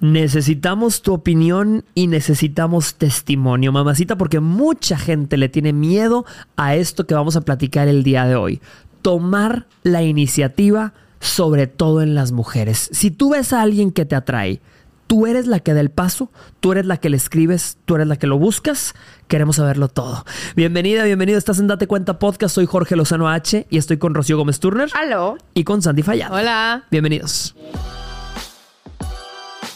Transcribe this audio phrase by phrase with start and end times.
[0.00, 6.24] Necesitamos tu opinión y necesitamos testimonio, mamacita, porque mucha gente le tiene miedo
[6.56, 8.60] a esto que vamos a platicar el día de hoy.
[9.02, 12.88] Tomar la iniciativa, sobre todo en las mujeres.
[12.92, 14.62] Si tú ves a alguien que te atrae,
[15.06, 16.30] tú eres la que da el paso,
[16.60, 18.94] tú eres la que le escribes, tú eres la que lo buscas.
[19.28, 20.24] Queremos saberlo todo.
[20.56, 21.36] Bienvenida, bienvenido.
[21.36, 22.54] Estás en Date Cuenta Podcast.
[22.54, 24.88] Soy Jorge Lozano H y estoy con Rocío Gómez Turner.
[24.94, 25.36] Aló.
[25.52, 26.36] Y con Sandy Fallado.
[26.36, 26.84] Hola.
[26.90, 27.54] Bienvenidos.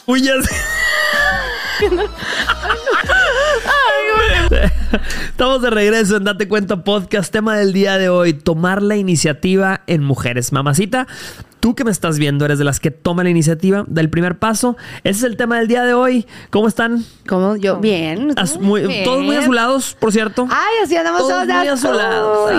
[0.07, 0.55] Uy, ya sé.
[5.29, 7.33] Estamos de regreso en Date Cuenta Podcast.
[7.33, 10.53] Tema del día de hoy: tomar la iniciativa en mujeres.
[10.53, 11.07] Mamacita,
[11.65, 14.77] Tú que me estás viendo, eres de las que toma la iniciativa, del primer paso.
[15.03, 16.27] Ese es el tema del día de hoy.
[16.51, 17.03] ¿Cómo están?
[17.27, 17.57] ¿Cómo?
[17.57, 18.33] Yo, bien.
[18.37, 19.03] As- muy- Bien.
[19.03, 20.47] Todos muy azulados, por cierto.
[20.51, 21.89] Ay, así andamos Todos todos, muy azul.
[21.89, 22.51] azulados.
[22.53, 22.59] Ay,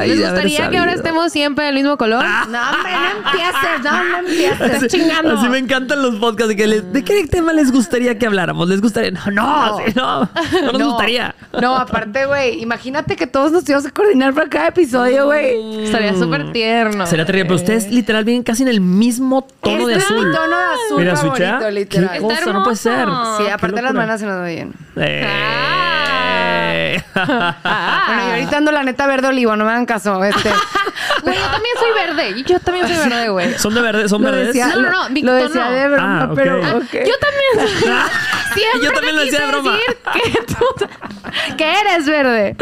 [0.00, 2.24] Ay, ¿Les gustaría que ahora estemos siempre del mismo color?
[2.24, 4.72] No, hombre, no empieces, no, no empieces.
[4.76, 5.38] Así, chingando.
[5.38, 8.70] así me encantan los podcasts de que les- ¿de qué tema les gustaría que habláramos?
[8.70, 9.10] ¿Les gustaría?
[9.10, 10.20] No, no, sí, no,
[10.64, 11.34] no nos gustaría.
[11.60, 15.84] No, aparte, güey, imagínate que todos nos tenemos que coordinar para cada episodio, güey.
[15.84, 17.06] Estaría súper tierno.
[17.06, 20.26] Sería terrible, pero ustedes literal vienen casi en el mismo tono de azul.
[20.26, 21.70] mi tono de azul Mira, favorito, Sucha.
[21.70, 22.10] literal.
[22.12, 22.52] ¿Qué cosa?
[22.52, 23.08] No puede ser.
[23.38, 24.74] Sí, aparte las manos se nos ven bien.
[24.96, 27.02] Eh.
[27.14, 30.22] Bueno, yo ahorita ando la neta verde olivo, no me hagan caso.
[30.24, 30.50] Este.
[31.22, 32.30] Güey, yo también soy verde.
[32.38, 33.58] Y Yo también soy verde, güey.
[33.58, 34.08] ¿Son de verde?
[34.08, 34.48] ¿Son Lo verdes?
[34.48, 35.72] decía, No, no, no, lo, Víctor, lo decía no.
[35.72, 36.60] de broma, Ah, pero.
[36.64, 36.72] Ah.
[36.72, 37.12] Yo también
[37.54, 37.68] soy
[38.54, 39.72] Siempre Yo también lo decía de broma.
[39.72, 40.64] decir que tú...
[41.56, 42.56] que eres verde.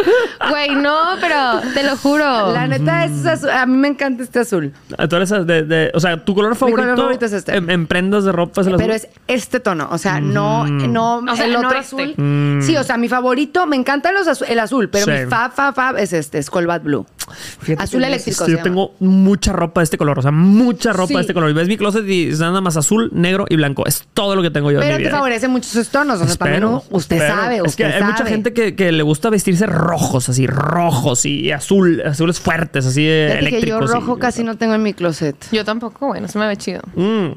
[0.49, 2.53] Güey, no, pero te lo juro.
[2.53, 3.51] La neta es azul.
[3.51, 4.73] A mí me encanta este azul.
[4.99, 7.57] Ah, Tú eres de, de- o sea, tu color favorito, color favorito es este.
[7.57, 8.83] En, en prendas de ropa es el azul.
[8.85, 11.97] Pero es este tono, o sea, no, no, O sea, el no otro este.
[12.15, 12.59] azul.
[12.63, 15.13] Sí, o sea, mi favorito, me encantan los azu- el azul, pero Sí.
[15.13, 17.07] mi fa, fa, fa es este, es Colbat Blue.
[17.61, 18.63] Fíjate azul eléctrico Yo se llama.
[18.65, 21.15] tengo mucha ropa de este color, o sea, mucha ropa Sí.
[21.15, 21.51] de este color.
[21.51, 23.87] Y ves mi closet y es nada más azul, negro y blanco.
[23.87, 25.17] Es todo lo que tengo yo en Pero mi te vida.
[25.17, 27.35] favorece mucho sus tonos, o sea, también Espero, no- usted espero.
[27.41, 28.31] sabe, Es usted que hay mucha sabe.
[28.31, 33.11] gente que, que le gusta vestirse rojos, así, rojos y azul, azules fuertes, así yo
[33.11, 33.91] eléctricos.
[33.91, 35.37] y- rojo casi no tengo en mi closet.
[35.53, 36.83] Yo tampoco, bueno, se me ve chido.
[36.95, 37.29] Mm.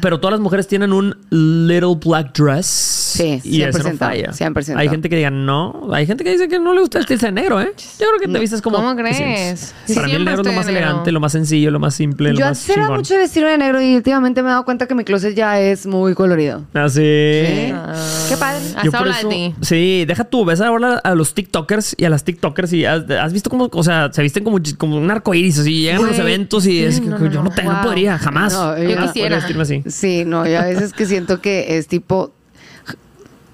[0.00, 2.66] Pero todas las mujeres tienen un little black dress.
[2.66, 4.30] Sí, y ese no 100%, falla.
[4.30, 4.76] 100%.
[4.76, 5.88] Hay gente que diga no.
[5.92, 7.72] Hay gente que dice que no le gusta vestirse de negro, ¿eh?
[7.98, 8.76] Yo creo que te vistes como.
[8.76, 9.74] ¿Cómo crees?
[9.86, 12.32] Sí, Para mí el negro es lo más elegante, lo más sencillo, lo más simple,
[12.32, 14.86] lo Yo antes era mucho de vestirme de negro y últimamente me he dado cuenta
[14.86, 16.64] que mi closet ya es muy colorido.
[16.72, 17.70] Así.
[17.74, 17.94] Ah,
[18.28, 18.60] Qué padre.
[18.76, 19.54] Haz Yo por habla de eso- ti.
[19.62, 23.32] Sí, deja tú, ves ahora a los TikTokers y a las TikTokers y has, has
[23.32, 26.66] visto cómo, o sea, se visten como, como un arcoíris, así, llegan a los eventos
[26.66, 27.82] y es que no, no, yo no, no, te- no wow.
[27.82, 28.52] podría, jamás.
[28.52, 29.46] No, yo jamás quisiera.
[29.86, 32.32] Sí, no, yo a veces que siento que es tipo...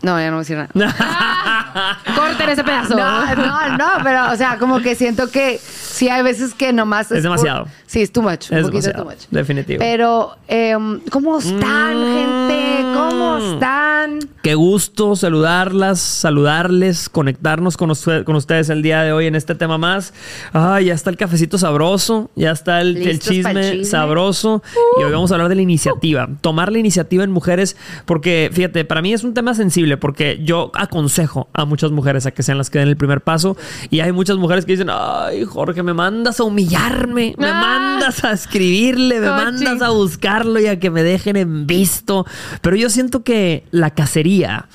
[0.07, 1.99] No, ya no voy a decir nada.
[2.17, 2.97] Corten ese pedazo.
[2.97, 7.07] No, no, no, pero, o sea, como que siento que sí hay veces que nomás
[7.11, 7.67] Es por- demasiado.
[7.87, 8.51] sí, es too much.
[8.53, 9.19] Un Es poquito demasiado, too much.
[9.31, 9.79] definitivo.
[9.81, 12.15] Pero, em, ¿cómo están, Mm.
[12.15, 12.83] gente?
[12.95, 14.19] ¿Cómo están?
[14.43, 19.55] Qué gusto saludarlas, saludarles, conectarnos con, usted- con ustedes el día de hoy en este
[19.57, 20.15] tema más.
[20.53, 23.85] Ay, ya está el cafecito sabroso, ya está el, el ¿Listos chisme, pa'l chisme?
[23.85, 24.63] sabroso.
[25.01, 26.29] Y hoy vamos a hablar de la iniciativa.
[26.41, 30.71] Tomar la iniciativa en mujeres, porque fíjate, para mí es un tema sensible, porque yo
[30.75, 33.57] aconsejo a muchas mujeres a que sean las que den el primer paso.
[33.91, 37.61] Y hay muchas mujeres que dicen, ay, Jorge, me mandas a humillarme, me Ah.
[37.61, 39.45] mandas a escribirle, me Cochi.
[39.45, 42.27] mandas a buscarlo y a que me dejen en visto.
[42.61, 44.67] Pero yo siento que la cacería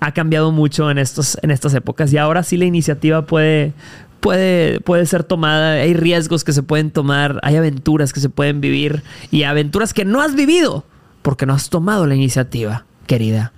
[0.00, 3.72] ha cambiado mucho en, estos, en estas épocas y ahora sí la iniciativa puede,
[4.20, 5.72] puede, puede ser tomada.
[5.72, 10.04] Hay riesgos que se pueden tomar, hay aventuras que se pueden vivir y aventuras que
[10.04, 10.84] no has vivido
[11.22, 13.52] porque no has tomado la iniciativa, querida.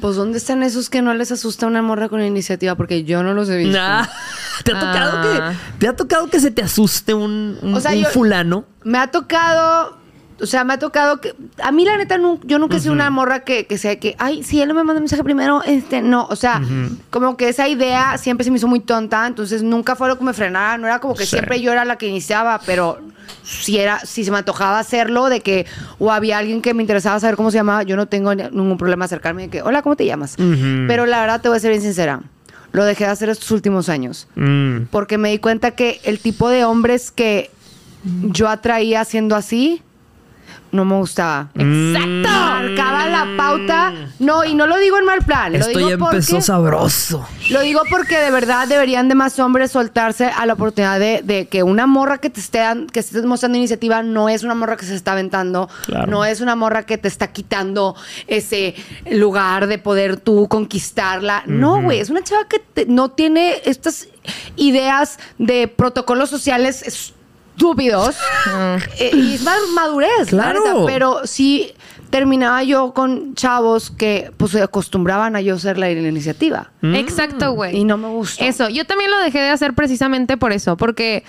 [0.00, 2.74] Pues, ¿dónde están esos que no les asusta una morra con iniciativa?
[2.74, 3.78] Porque yo no los he visto.
[3.80, 4.08] Ah,
[4.64, 5.52] ¿Te ha tocado Ah.
[5.52, 8.64] que te ha tocado que se te asuste un, un- O sea, un yo- fulano?
[8.84, 9.96] Me ha tocado,
[10.44, 11.34] o sea, me ha tocado que.
[11.62, 14.42] A mí, la neta, yo nunca he sido una morra que, que sea que, ay,
[14.42, 16.26] si él no me manda un mensaje primero, este, no.
[16.30, 16.62] O sea,
[17.10, 20.24] como que esa idea siempre se me hizo muy tonta, entonces nunca fue lo que
[20.24, 20.78] me frenaba.
[20.78, 21.30] No era como que Sí.
[21.30, 22.98] siempre yo era la que iniciaba, pero
[23.42, 25.66] si era, si se me antojaba hacerlo, de que,
[25.98, 28.76] o había alguien que me interesaba saber cómo se llamaba, yo no tengo ni- ningún
[28.78, 30.36] problema acercarme de que, hola, ¿cómo te llamas?
[30.36, 32.20] Pero la verdad, te voy a ser bien sincera.
[32.72, 34.86] Lo dejé de hacer estos últimos años Mm.
[34.90, 37.50] porque me di cuenta que el tipo de hombres que
[38.32, 39.80] yo atraía siendo así
[40.74, 41.48] no me gustaba.
[41.54, 42.28] Exacto.
[42.28, 43.92] Marcaba la pauta.
[44.18, 45.52] No, y no lo digo en mal plan.
[45.52, 47.26] Lo Esto digo ya porque, empezó sabroso.
[47.50, 51.46] Lo digo porque de verdad deberían de más hombres soltarse a la oportunidad de, de
[51.46, 54.76] que una morra que te esté, dan- que estés mostrando iniciativa no es una morra
[54.76, 56.10] que se está aventando, Claro.
[56.10, 57.94] no es una morra que te está quitando
[58.26, 58.74] ese
[59.10, 61.42] lugar de poder tú conquistarla.
[61.46, 64.08] No, güey, es una chava que te- no tiene estas
[64.56, 67.12] ideas de protocolos sociales
[67.54, 68.16] estúpidos.
[68.98, 70.60] Eh, y es más madurez, la Claro.
[70.64, 71.72] neta, pero sí
[72.10, 76.70] terminaba yo con chavos que pues se acostumbraban a yo ser la, iniciativa.
[76.82, 77.76] Exacto, güey.
[77.76, 78.44] Y no me gustó.
[78.44, 81.24] Eso, yo también lo dejé de hacer precisamente por eso, porque,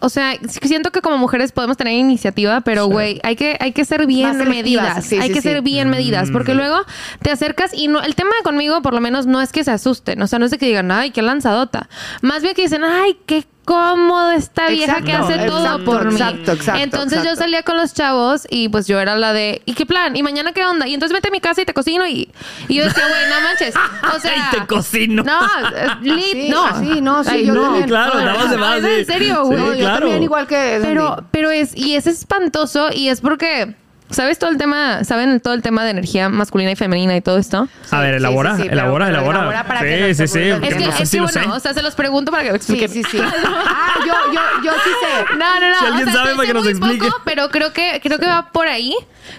[0.00, 3.84] o sea, siento que como mujeres podemos tener iniciativa, pero güey, hay que, hay que
[3.84, 5.48] ser bien medidas, sí, hay sí, que sí.
[5.48, 6.78] ser bien medidas, porque luego
[7.20, 10.22] te acercas y no, el tema conmigo por lo menos no es que se asusten,
[10.22, 11.90] o sea, no es de que digan, ay, qué lanzadota,
[12.22, 16.04] más bien que dicen, ay, qué cómoda esta vieja que Exacto, hace todo exacto, por
[16.06, 16.12] mí.
[16.12, 19.74] exacto, exacto, entonces yo salía con los chavos y pues yo era la de, ¿y
[19.74, 20.16] qué plan?
[20.16, 20.86] ¿Y mañana qué onda?
[20.88, 22.30] Y entonces vete a mi casa y te cocino y,
[22.68, 23.74] y yo decía, güey, no manches.
[24.14, 25.22] O sea, Y te cocino.
[25.22, 25.40] No,
[26.02, 26.78] lit, Sí, no.
[26.80, 27.62] sí, no, sí, Ay, yo no.
[27.62, 27.86] también.
[27.88, 29.58] claro, No, andabas de más, en serio, Sí, güey.
[29.58, 30.00] No, yo claro.
[30.00, 33.74] también igual que Pero, pero es, y es espantoso y es porque,
[34.12, 37.38] ¿sabes todo el tema, saben todo el tema de energía masculina y femenina y todo
[37.38, 37.68] esto?
[37.90, 39.38] A ver, Sí, elabora, sí, sí, elabora, pero elabora.
[39.38, 40.38] elabora para sí, que sí, sí.
[40.52, 41.56] porque Es que, no sé es si que lo bueno, sé.
[41.56, 42.88] o sea, se los pregunto para que me Sí, expliquen.
[42.90, 43.18] sí, sí.
[43.74, 45.36] Ah, yo, yo, yo sí sé.
[45.36, 45.78] No, no, no.
[45.78, 47.06] Si alguien o sea, sabe para que nos explique.
[47.06, 48.94] poco, pero creo que, creo que va por ahí.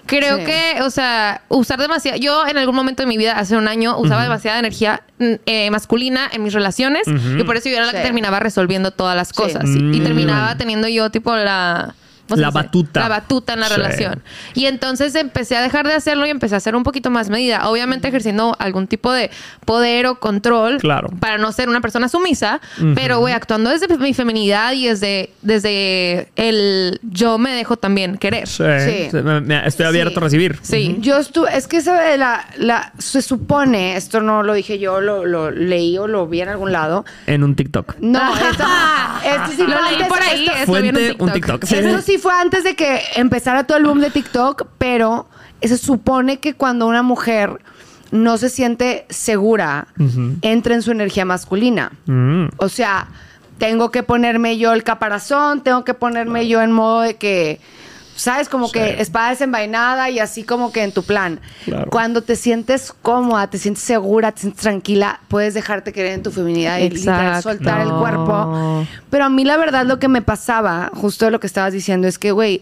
[0.06, 0.46] Creo Sí.
[0.46, 2.18] que, o sea, usar demasiado.
[2.18, 5.70] Yo en algún momento de mi vida, hace un año, usaba demasiada energía mm, eh,
[5.72, 7.04] masculina en mis relaciones.
[7.08, 8.04] Y por eso yo era la que Sí.
[8.04, 9.64] terminaba resolviendo todas las cosas.
[9.66, 9.78] Sí.
[9.80, 10.04] Y, y Mm.
[10.04, 11.96] terminaba teniendo yo, tipo, la.
[12.28, 12.58] ¿Cómo se La dice?
[12.60, 13.00] batuta.
[13.00, 13.76] La batuta en la Sí.
[13.76, 14.24] relación.
[14.54, 17.70] Y entonces empecé a dejar de hacerlo y empecé a hacer un poquito más medida.
[17.70, 19.30] Obviamente ejerciendo algún tipo de
[19.66, 20.78] poder o control.
[20.80, 21.10] Claro.
[21.20, 22.60] Para no ser una persona sumisa.
[22.96, 28.48] Pero, güey, actuando desde mi feminidad y desde, desde el yo me dejo también querer.
[28.48, 28.64] Sí,
[29.66, 30.18] estoy abierto Sí.
[30.18, 30.60] a recibir.
[30.62, 30.98] Sí.
[31.00, 35.52] Yo estuve, es que la, la, se supone, esto no lo dije yo, lo, lo
[35.52, 37.06] leí o lo vi en algún lado.
[37.28, 37.96] En un TikTok.
[38.00, 38.64] No, esto,
[39.26, 40.46] esto sí Lo fue leí por ahí.
[40.48, 41.66] esto- Fuente, un TikTok.
[41.66, 41.76] Sí.
[41.76, 45.28] Esto sí fue antes de que empezara todo el boom de TikTok, pero
[45.62, 47.60] se supone que cuando una mujer
[48.12, 49.88] no se siente segura,
[50.42, 51.92] entra en su energía masculina.
[52.06, 52.46] Mm.
[52.58, 53.08] O sea,
[53.58, 57.60] tengo que ponerme yo el caparazón, tengo que ponerme yo en modo de que,
[58.24, 58.48] ¿sabes?
[58.48, 61.42] Como que espada desenvainada y así como que en tu plan.
[61.66, 61.90] Claro.
[61.92, 66.32] Cuando te sientes cómoda, te sientes segura, te sientes tranquila, puedes dejarte querer en tu
[66.32, 68.86] feminidad y literal soltar el cuerpo.
[69.10, 72.18] Pero a mí la verdad lo que me pasaba, justo lo que estabas diciendo, es
[72.18, 72.62] que, güey,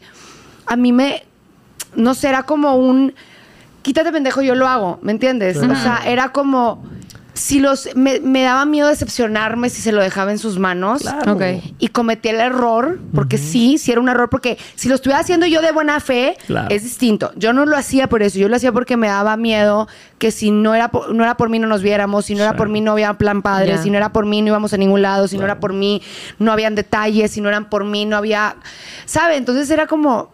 [0.66, 1.26] a mí me,
[1.96, 3.14] no sé, era como un,
[3.84, 5.58] quítate pendejo, yo lo hago, ¿me entiendes?
[5.58, 6.84] O sea, era como,
[7.42, 11.02] si los, me, me daba miedo decepcionarme si se lo dejaba en sus manos.
[11.02, 11.40] Claro.
[11.80, 15.48] Y cometí el error, porque sí, sí era un error, porque si lo estuviera haciendo
[15.48, 16.68] yo de buena fe, Claro.
[16.70, 17.32] es distinto.
[17.36, 19.88] Yo no lo hacía por eso, yo lo hacía porque me daba miedo
[20.20, 22.56] que si no era por, no era por mí no nos viéramos, si no era
[22.56, 25.02] por mí no había plan padre, si no era por mí no íbamos a ningún
[25.02, 26.00] lado, si no era por mí
[26.38, 28.56] no habían detalles, si no eran por mí no había,
[29.06, 29.38] ¿sabe?
[29.38, 30.32] Entonces era como,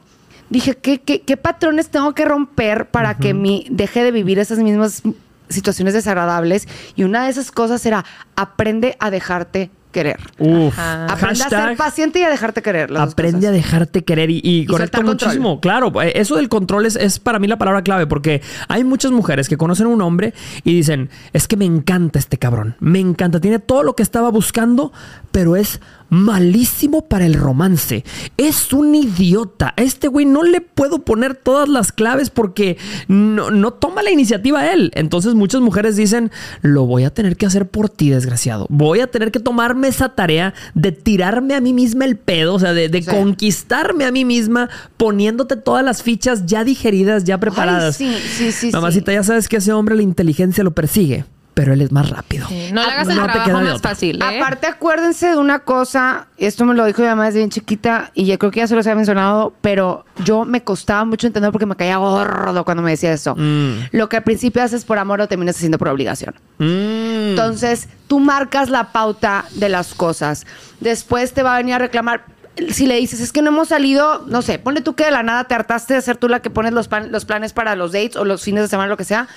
[0.50, 4.60] dije, ¿qué, qué, qué patrones tengo que romper para que mi, deje de vivir esas
[4.60, 5.04] mismas
[5.50, 6.68] situaciones desagradables?
[6.96, 8.06] Y una de esas cosas era,
[8.36, 10.20] aprende a dejarte querer.
[10.38, 10.78] Uf.
[10.78, 12.96] Aprende a ser paciente y a dejarte querer.
[12.96, 15.60] Aprende a dejarte querer y, y conecta muchísimo.
[15.60, 19.12] Claro, eh, eso del control es, es para mí la palabra clave porque hay muchas
[19.12, 20.34] mujeres que conocen a un hombre
[20.64, 24.30] y dicen, es que me encanta este cabrón, me encanta, tiene todo lo que estaba
[24.30, 24.92] buscando,
[25.32, 28.04] pero es malísimo para el romance.
[28.38, 29.74] Es un idiota.
[29.78, 32.78] A este güey no le puedo poner todas las claves porque
[33.08, 34.92] no, no toma la iniciativa él.
[34.96, 36.32] Entonces muchas mujeres dicen,
[36.62, 38.66] lo voy a tener que hacer por ti, desgraciado.
[38.70, 42.60] Voy a tener que tomarme esa tarea de tirarme a mí misma el pedo, o
[42.60, 43.10] sea, de, de Sí.
[43.12, 48.00] conquistarme a mí misma poniéndote todas las fichas ya digeridas, ya preparadas.
[48.02, 49.16] Ay, sí, sí, sí, Mamacita, sí.
[49.16, 51.26] ya sabes que ese hombre la inteligencia lo persigue,
[51.58, 52.48] pero él es más rápido.
[52.48, 53.90] Sí, No le hagas No el te trabajo más otra.
[53.90, 54.38] fácil, ¿eh?
[54.38, 58.28] Aparte, acuérdense de una cosa, esto me lo dijo mi mamá desde bien chiquita y
[58.28, 61.66] yo creo que ya se los había mencionado, pero yo me costaba mucho entender porque
[61.66, 63.34] me caía gordo cuando me decía eso.
[63.36, 63.88] Mm.
[63.92, 66.36] Lo que al principio haces por amor lo terminas haciendo por obligación.
[66.60, 67.30] Mm.
[67.32, 70.46] Entonces, tú marcas la pauta de las cosas.
[70.80, 72.24] Después te va a venir a reclamar.
[72.70, 75.22] Si le dices, es que no hemos salido, no sé, ponle tú que de la
[75.24, 77.92] nada te hartaste de ser tú la que pones los, plan- los planes para los
[77.92, 79.28] dates o los fines de semana, lo que sea,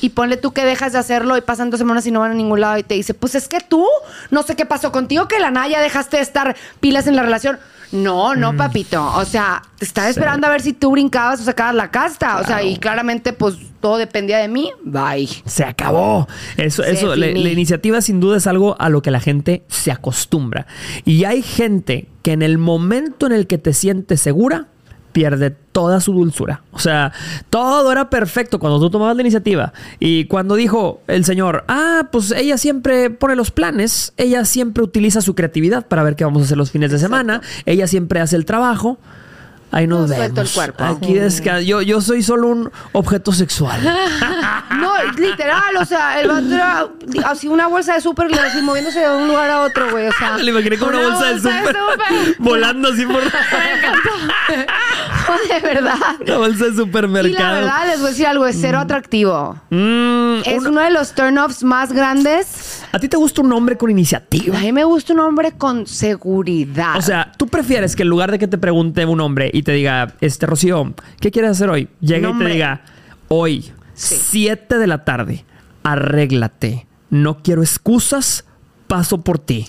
[0.00, 2.34] y ponle tú que dejas de hacerlo y pasan dos semanas y no van a
[2.34, 3.86] ningún lado y te dice, pues es que tú,
[4.30, 7.16] no sé qué pasó contigo, que de la nada ya dejaste de estar pilas en
[7.16, 7.58] la relación.
[7.92, 9.04] No, no, papito.
[9.16, 12.40] O sea, te estaba esperando a ver si tú brincabas o sacabas la casta.
[12.40, 14.70] O sea, y claramente, pues todo dependía de mí.
[14.82, 15.28] Bye.
[15.44, 16.26] Se acabó.
[16.56, 19.64] Eso, Se eso, la, la iniciativa sin duda es algo a lo que la gente
[19.68, 20.66] se acostumbra.
[21.04, 24.68] Y hay gente que en el momento en el que te sientes segura,
[25.12, 26.62] pierde toda su dulzura.
[26.72, 27.12] O sea,
[27.50, 29.72] todo era perfecto cuando tú tomabas la iniciativa.
[29.98, 35.20] Y cuando dijo el señor, ah, pues ella siempre pone los planes, ella siempre utiliza
[35.20, 38.36] su creatividad para ver qué vamos a hacer los fines de semana, ella siempre hace
[38.36, 38.98] el trabajo.
[39.72, 40.38] Ahí nos No, vemos.
[40.38, 40.84] el cuerpo.
[40.84, 43.80] Aquí desca- yo, yo soy solo un objeto sexual.
[44.82, 46.88] No, literal, o sea, el vato era
[47.26, 50.36] así una bolsa de súper así moviéndose de un lugar a otro, güey, o sea.
[50.38, 53.22] Le imaginé con una, Una bolsa, bolsa de súper volando así por.
[55.48, 55.94] de verdad.
[56.26, 57.28] La bolsa de supermercado.
[57.28, 59.56] Y la verdad, les voy a decir algo, es cero atractivo.
[59.70, 62.81] Mm, Es un- uno de los turn-offs más grandes.
[62.94, 64.58] ¿A ti te gusta un hombre con iniciativa?
[64.58, 66.96] A mí me gusta un hombre con seguridad.
[66.98, 69.72] O sea, ¿tú prefieres que en lugar de que te pregunte un hombre y te
[69.72, 71.88] diga, este Rocío, ¿qué quieres hacer hoy?
[72.00, 72.82] Llegue y te diga,
[73.28, 75.46] hoy, 7 de la tarde,
[75.82, 76.86] arréglate.
[77.08, 78.44] No quiero excusas,
[78.88, 79.66] paso por ti.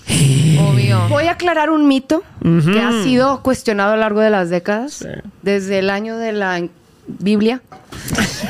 [0.60, 1.00] Obvio.
[1.08, 5.06] Voy a aclarar un mito que ha sido cuestionado a lo largo de las décadas,
[5.40, 6.68] desde el año de la
[7.06, 7.60] Biblia.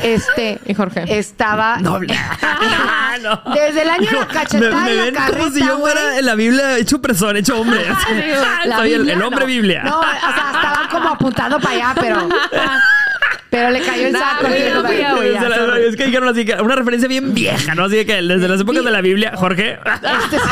[0.03, 1.05] Este, Y Jorge.
[1.17, 2.15] estaba Noble.
[3.21, 3.41] No.
[3.53, 5.93] desde el año de la cachetada me, me y la carreta, como si yo güey.
[5.93, 7.81] fuera en la Biblia hecho persona, hecho hombre.
[8.65, 9.45] La Soy el, Biblia, el hombre no.
[9.47, 9.83] Biblia.
[9.83, 12.27] No, o sea, estaban como apuntando para allá, pero
[13.55, 14.47] pero le cayó el saco.
[14.47, 17.85] Es que dijeron así, que una referencia bien vieja, ¿no?
[17.85, 19.79] Así de que desde las épocas de la Biblia, Jorge.
[20.23, 20.43] Este es,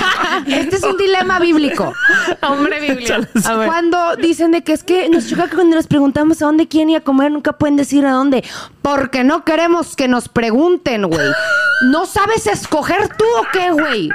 [0.47, 1.93] este es un dilema bíblico.
[2.41, 3.19] Hombre Biblia.
[3.19, 3.67] Ver.
[3.67, 6.91] Cuando dicen de que es que nos choca que cuando nos preguntamos a dónde quieren
[6.91, 8.43] ir a comer, nunca pueden decir a dónde.
[8.81, 11.27] Porque no queremos que nos pregunten, güey.
[11.91, 14.09] ¿No sabes escoger tú o qué, güey?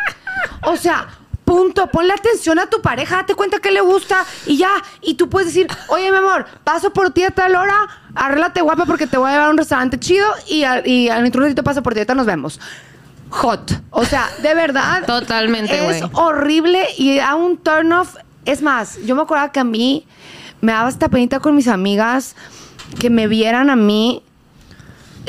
[0.63, 1.09] O sea,
[1.49, 1.87] punto.
[1.87, 4.71] Ponle atención a tu pareja, date cuenta que le gusta y ya.
[5.01, 7.75] Y tú puedes decir, oye, mi amor, paso por ti a tal hora,
[8.15, 11.25] arréglate guapa porque te voy a llevar a un restaurante chido y, a- y al
[11.27, 12.61] otro ratito paso por ti, ahorita nos vemos.
[13.31, 13.73] Hot.
[13.91, 15.05] O sea, de verdad.
[15.07, 16.11] Totalmente, Es güey.
[16.15, 18.17] horrible y a un turn off.
[18.45, 20.07] Es más, yo me acuerdo que a mí
[20.61, 22.37] me daba esta penita con mis amigas
[22.99, 24.23] que me vieran a mí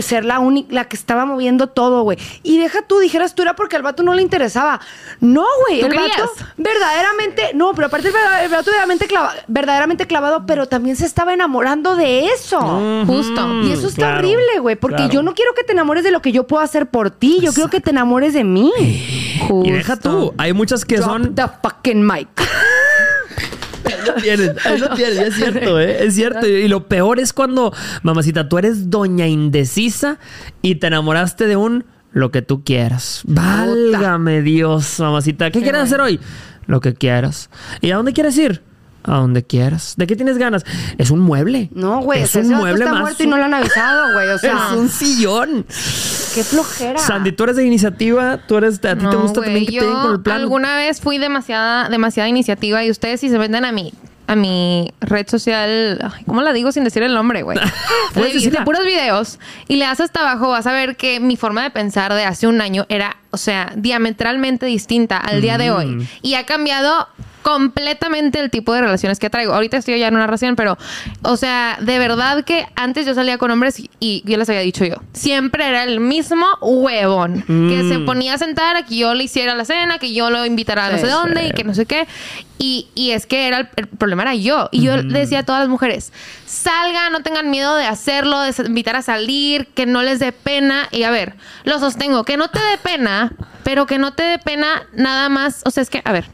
[0.01, 2.17] ser la única, la que estaba moviendo todo, güey.
[2.43, 4.79] Y deja tú, dijeras tú, era porque al vato no le interesaba.
[5.19, 5.79] No, güey.
[5.81, 6.17] ¿Tú El creías?
[6.17, 10.95] vato verdaderamente, no, pero aparte el vato, el vato verdaderamente, clava- verdaderamente clavado, pero también
[10.95, 12.59] se estaba enamorando de eso.
[13.05, 13.47] Justo.
[13.63, 15.13] Y eso está claro, horrible, güey, porque claro.
[15.13, 17.53] yo no quiero que te enamores de lo que yo puedo hacer por ti, yo
[17.53, 18.71] quiero que te enamores de mí.
[19.63, 21.35] Y deja tú, hay muchas que Drop son.
[21.35, 22.27] the fucking mic.
[23.99, 26.05] Ahí lo tienes, ahí lo tienes, es cierto, ¿eh?
[26.05, 26.47] Es cierto.
[26.47, 30.19] Y lo peor es cuando, mamacita, tú eres doña indecisa
[30.61, 33.21] y te enamoraste de un lo que tú quieras.
[33.25, 35.51] Válgame Dios, mamacita.
[35.51, 36.19] ¿Qué quieres hacer hoy?
[36.65, 37.49] Lo que quieras.
[37.81, 38.63] ¿Y a dónde quieres ir?
[39.11, 39.95] A donde quieras.
[39.97, 40.63] ¿De qué tienes ganas?
[40.97, 41.69] Es un mueble.
[41.73, 43.01] No, güey, o Es sea, un mueble está más.
[43.01, 44.27] muerto y no lo han avisado, güey.
[44.29, 45.65] O sea, es un sillón.
[46.35, 46.99] qué flojera.
[46.99, 49.93] Sandy, tú eres de iniciativa, tú eres, a ti te gusta también que te den
[49.93, 50.41] yo con el plan.
[50.41, 53.93] alguna vez fui demasiada, demasiada iniciativa y ustedes si se meten a mi,
[54.27, 57.57] a mi red social, ay, ¿cómo la digo sin decir el nombre, güey?
[58.15, 61.71] De puros videos y le das hasta abajo, vas a ver que mi forma de
[61.71, 65.73] pensar de hace un año era, o sea, diametralmente distinta al día de Mm.
[65.75, 67.07] hoy y ha cambiado
[67.41, 69.53] completamente el tipo de relaciones que traigo.
[69.53, 70.77] Ahorita estoy ya en una relación, pero,
[71.23, 74.61] o sea, de verdad que antes yo salía con hombres y, y yo les había
[74.61, 78.05] dicho yo, siempre era el mismo huevón que se Mm.
[78.05, 80.91] ponía a sentar a que yo le hiciera la cena, que yo lo invitara a
[80.91, 82.07] no Sí, sé dónde y que no sé qué.
[82.57, 84.67] Y, y es que era el, el problema era yo.
[84.71, 86.11] Y yo le decía a todas las mujeres,
[86.45, 90.87] salgan, no tengan miedo de hacerlo, de invitar a salir, que no les dé pena.
[90.91, 93.31] Y a ver, lo sostengo, que no te dé pena,
[93.63, 95.61] pero que no te dé pena nada más.
[95.65, 96.25] O sea, es que, a ver,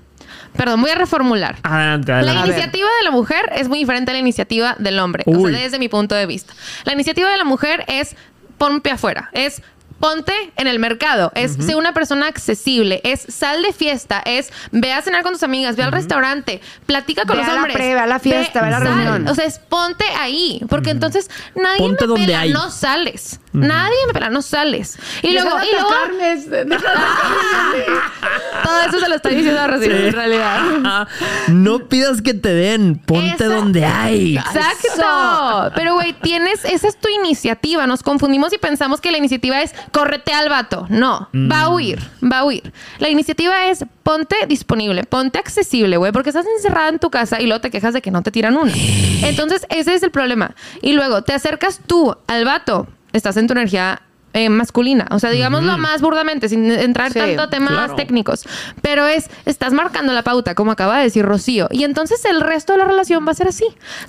[0.58, 1.58] perdón, voy a reformular.
[1.64, 2.50] Adelante, La adelante.
[2.50, 5.80] iniciativa de la mujer es muy diferente a la iniciativa del hombre, o sea, desde
[5.80, 6.54] mi punto de vista.
[6.84, 8.16] La iniciativa de la mujer es
[8.58, 9.62] pon un pie afuera, es
[10.00, 14.92] ponte en el mercado, es ser una persona accesible, es sal de fiesta, es ve
[14.92, 17.76] a cenar con tus amigas, ve al restaurante, platica con Ve los a la hombres.
[17.78, 18.88] pre, ve a la fiesta, ve a la sal.
[18.88, 19.28] reunión.
[19.30, 22.52] O sea, es ponte ahí, porque entonces nadie Ponte me donde pela, hay.
[22.52, 23.40] no sales.
[23.56, 24.98] Nadie me pela, no sales.
[25.22, 27.86] Y Deja luego, de y luego atacarme, deja de atacarme.
[28.64, 31.08] todo eso se lo está diciendo a Rocío, en realidad.
[31.48, 34.38] No pidas que te den, ponte Esa- donde hay.
[34.38, 35.72] Exacto.
[35.76, 37.86] Pero, güey, tienes, esa es tu iniciativa.
[37.88, 40.86] Nos confundimos y pensamos que la iniciativa es córrete al vato.
[40.90, 42.74] No, va a huir, va a huir.
[43.00, 47.46] La iniciativa es ponte disponible, ponte accesible, güey, porque estás encerrada en tu casa y
[47.48, 48.72] luego te quejas de que no te tiran una.
[49.24, 50.56] Entonces, ese es el problema.
[50.82, 54.02] Y luego te acercas tú al vato, estás en tu energía.
[54.38, 57.96] eh, masculina, o sea, digámoslo más burdamente, sin entrar Sí, tanto a temas claro.
[57.96, 58.44] técnicos,
[58.82, 62.74] pero es, estás marcando la pauta, como acaba de decir Rocío, y entonces el resto
[62.74, 63.64] de la relación va a ser así.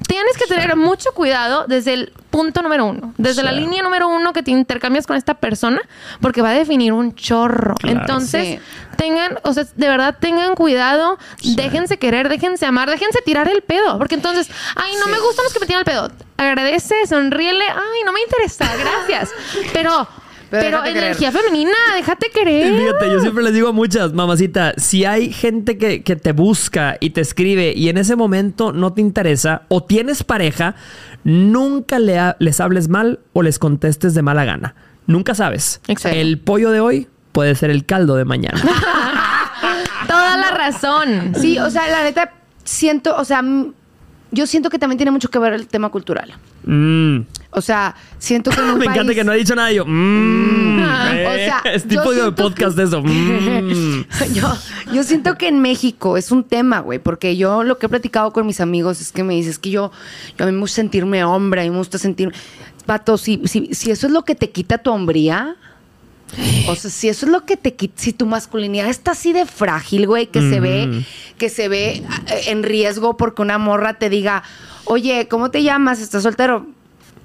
[0.09, 3.61] Tienes que tener mucho cuidado desde el punto número uno, desde la Sí.
[3.61, 5.81] línea número uno que te intercambias con esta persona,
[6.21, 7.75] porque va a definir un chorro.
[7.77, 8.01] Claro.
[8.01, 8.59] Entonces, Sí.
[8.99, 11.17] tengan, o sea, de verdad tengan cuidado,
[11.57, 15.55] déjense querer, déjense amar, déjense tirar el pedo, porque entonces, ay, no me gustan los
[15.55, 16.11] que me tiran el pedo.
[16.37, 19.31] Agradece, sonríele, ay, no me interesa, gracias.
[19.73, 20.07] Pero,
[20.51, 22.79] Pero pero, energía femenina, déjate querer.
[22.79, 26.97] Fíjate, yo siempre les digo a muchas, mamacita, si hay gente que, que te busca
[27.01, 30.77] y te escribe y en ese momento no te interesa o tienes pareja,
[31.27, 34.75] nunca le ha- les hables mal o les contestes de mala gana.
[35.09, 35.81] Nunca sabes.
[35.89, 36.17] Exacto.
[36.17, 38.61] El pollo de hoy puede ser el caldo de mañana.
[40.09, 41.33] Toda la razón.
[41.39, 42.33] Sí, o sea, la neta,
[42.65, 43.73] siento, o sea, mm,
[44.31, 46.33] yo siento que también tiene mucho que ver el tema cultural.
[46.65, 47.19] Mm.
[47.57, 49.73] O sea, siento que en un Me encanta que no ha dicho nada.
[49.73, 53.03] Yo, mm, O eh, sea, es tipo de podcast que- de eso.
[53.03, 54.35] mm.
[54.35, 54.53] yo,
[54.93, 58.31] yo siento que en México es un tema, güey, porque yo lo que he platicado
[58.35, 59.91] con mis amigos es que me dices que yo,
[60.39, 62.35] yo a mí me gusta sentirme hombre, a mí me gusta sentirme...
[62.85, 65.57] Pato, si, si, si eso es lo que te quita tu hombría,
[66.69, 69.47] o sea, si eso es lo que te quita, si tu masculinidad está así de
[69.47, 71.05] frágil, güey, que se ve,
[71.39, 74.43] que se ve eh, en riesgo porque una morra te diga,
[74.85, 76.01] oye, ¿cómo te llamas?
[76.01, 76.67] ¿Estás soltero?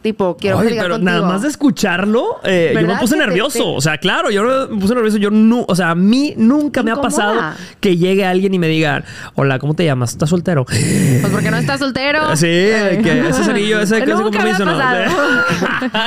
[0.01, 1.11] Tipo, quiero Ay, pero contigo.
[1.11, 3.59] nada más de escucharlo, eh, yo me ¿Verdad puse te- nervioso.
[3.59, 5.17] te- O sea, claro, yo me puse nervioso.
[5.17, 7.39] Yo no, o sea, a mí nunca me ha pasado
[7.79, 9.03] que llegue alguien y me diga,
[9.35, 10.11] hola, ¿cómo te llamas?
[10.11, 10.65] ¿Estás soltero?
[10.65, 12.35] Pues porque no estás soltero.
[12.35, 14.71] Sí, que ese cerillo, ese, ese compromiso, ¿no?
[14.77, 15.03] pasado.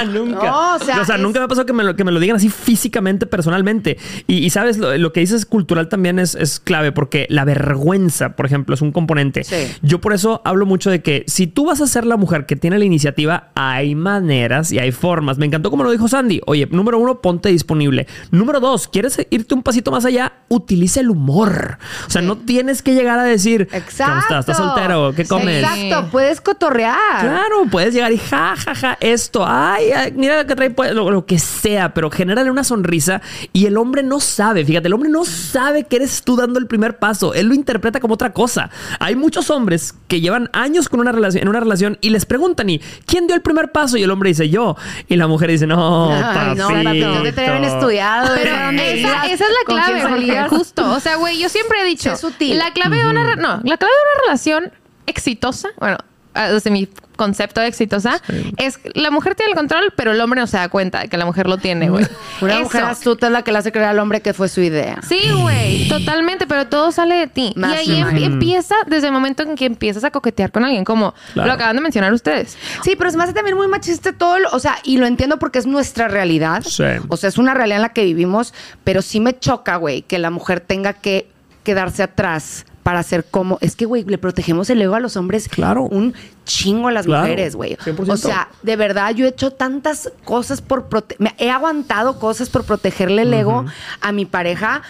[0.13, 0.45] nunca.
[0.45, 2.37] No, o sea, es- nunca me ha pasado que me, lo, que me lo digan
[2.37, 3.97] así físicamente, personalmente.
[4.27, 8.31] Y, y sabes, lo, lo que dices cultural también es, es clave, porque la vergüenza,
[8.37, 9.45] por ejemplo, es un componente.
[9.45, 9.55] Sí.
[9.83, 12.57] Yo por eso hablo mucho de que si tú vas a ser la mujer que
[12.57, 13.51] tiene la iniciativa,
[13.85, 15.39] hay maneras y hay formas.
[15.39, 16.41] Me encantó como lo dijo Sandy.
[16.47, 18.07] Oye, número uno, ponte disponible.
[18.31, 20.33] Número dos, ¿quieres irte un pasito más allá?
[20.49, 21.79] Utiliza el humor.
[22.07, 22.27] O sea, Sí.
[22.27, 24.05] no tienes que llegar a decir, Exacto.
[24.05, 24.41] ¿cómo estás?
[24.41, 25.13] ¿Estás soltero?
[25.15, 25.63] ¿Qué comes?
[25.63, 27.21] Exacto, puedes cotorrear.
[27.21, 31.11] Claro, puedes llegar y ja, ja, ja, esto, ay, ay, mira lo que trae, lo,
[31.11, 33.21] lo que sea, pero genérale una sonrisa
[33.53, 36.67] y el hombre no sabe, fíjate, el hombre no sabe que eres tú dando el
[36.67, 38.71] primer paso, él lo interpreta como otra cosa.
[39.01, 42.71] Hay muchos hombres que llevan años con una relación, en una relación y les preguntan,
[42.71, 43.99] ¿y quién dio el primer paso?
[43.99, 44.77] Y el hombre dice, yo.
[45.09, 47.09] Y la mujer dice, no, Ay, no, papi, papito".
[47.09, 48.35] ¿dónde te habían estudiado?
[48.35, 50.91] Pero ¿De dónde esa, es la ¿Con quién clave, justo.
[50.93, 52.57] O sea, güey, yo siempre he dicho, Sé sutil.
[52.57, 54.73] la clave de una no, la clave de una relación
[55.07, 55.99] exitosa, bueno,
[56.35, 58.21] desde mi concepto de exitosa,
[58.57, 61.09] es que la mujer tiene el control, pero el hombre no se da cuenta de
[61.09, 62.05] que la mujer lo tiene, güey.
[62.41, 62.63] Una Eso.
[62.65, 64.99] mujer astuta es la que le hace creer al hombre que fue su idea.
[65.09, 67.53] Sí, güey, totalmente, pero todo sale de ti.
[67.55, 70.85] Más y ahí em- empieza desde el momento en que empiezas a coquetear con alguien,
[70.85, 71.47] como Claro.
[71.47, 72.59] lo acaban de mencionar ustedes.
[72.83, 75.61] Sí, pero es más también muy machista todo, lo- o sea, y lo entiendo porque
[75.61, 76.65] es nuestra realidad.
[76.67, 76.83] Sí.
[77.09, 80.19] O sea, es una realidad en la que vivimos, pero sí me choca, güey, que
[80.19, 81.29] la mujer tenga que
[81.63, 85.49] quedarse atrás para hacer como, es que, güey, le protegemos el ego a los hombres
[85.49, 85.83] Claro.
[85.83, 87.77] un chingo a las Claro, mujeres, güey.
[87.83, 88.13] 100%.
[88.13, 92.49] O sea, de verdad, yo he hecho tantas cosas por prote- me he aguantado cosas
[92.51, 93.65] por protegerle el ego
[94.01, 94.83] a mi pareja.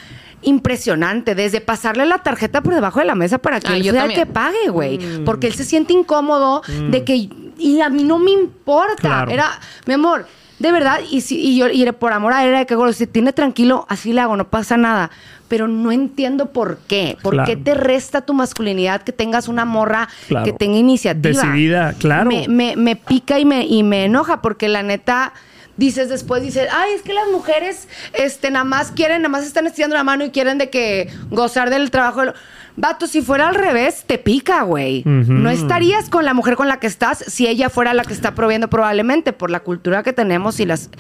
[0.42, 3.92] Impresionante, desde pasarle la tarjeta por debajo de la mesa para que Ay, él yo
[3.92, 5.24] sea el que pague, güey.
[5.24, 7.30] Porque él se siente incómodo de que.
[7.56, 8.96] Y a mí no me importa.
[8.96, 9.30] Claro.
[9.30, 10.26] Era, mi amor,
[10.58, 13.32] de verdad, y, si, y yo, y por amor a él, era que si tiene
[13.32, 15.10] tranquilo, así le hago, no pasa nada.
[15.48, 17.16] Pero no entiendo por qué.
[17.22, 17.46] ¿Por Claro.
[17.46, 20.44] qué te resta tu masculinidad que tengas una morra Claro.
[20.46, 21.42] que tenga iniciativa?
[21.42, 22.30] Decidida, claro.
[22.30, 25.32] Me, me, me pica y me, y me enoja porque la neta.
[25.76, 29.66] Dices después, dices, ay, es que las mujeres este, nada más quieren, nada más están
[29.66, 32.20] estirando la mano y quieren de que gozar del trabajo.
[32.20, 32.34] de lo-".
[32.76, 35.02] Vato, si fuera al revés, te pica, güey.
[35.04, 38.34] No estarías con la mujer con la que estás si ella fuera la que está
[38.34, 40.90] proviendo probablemente por la cultura que tenemos y las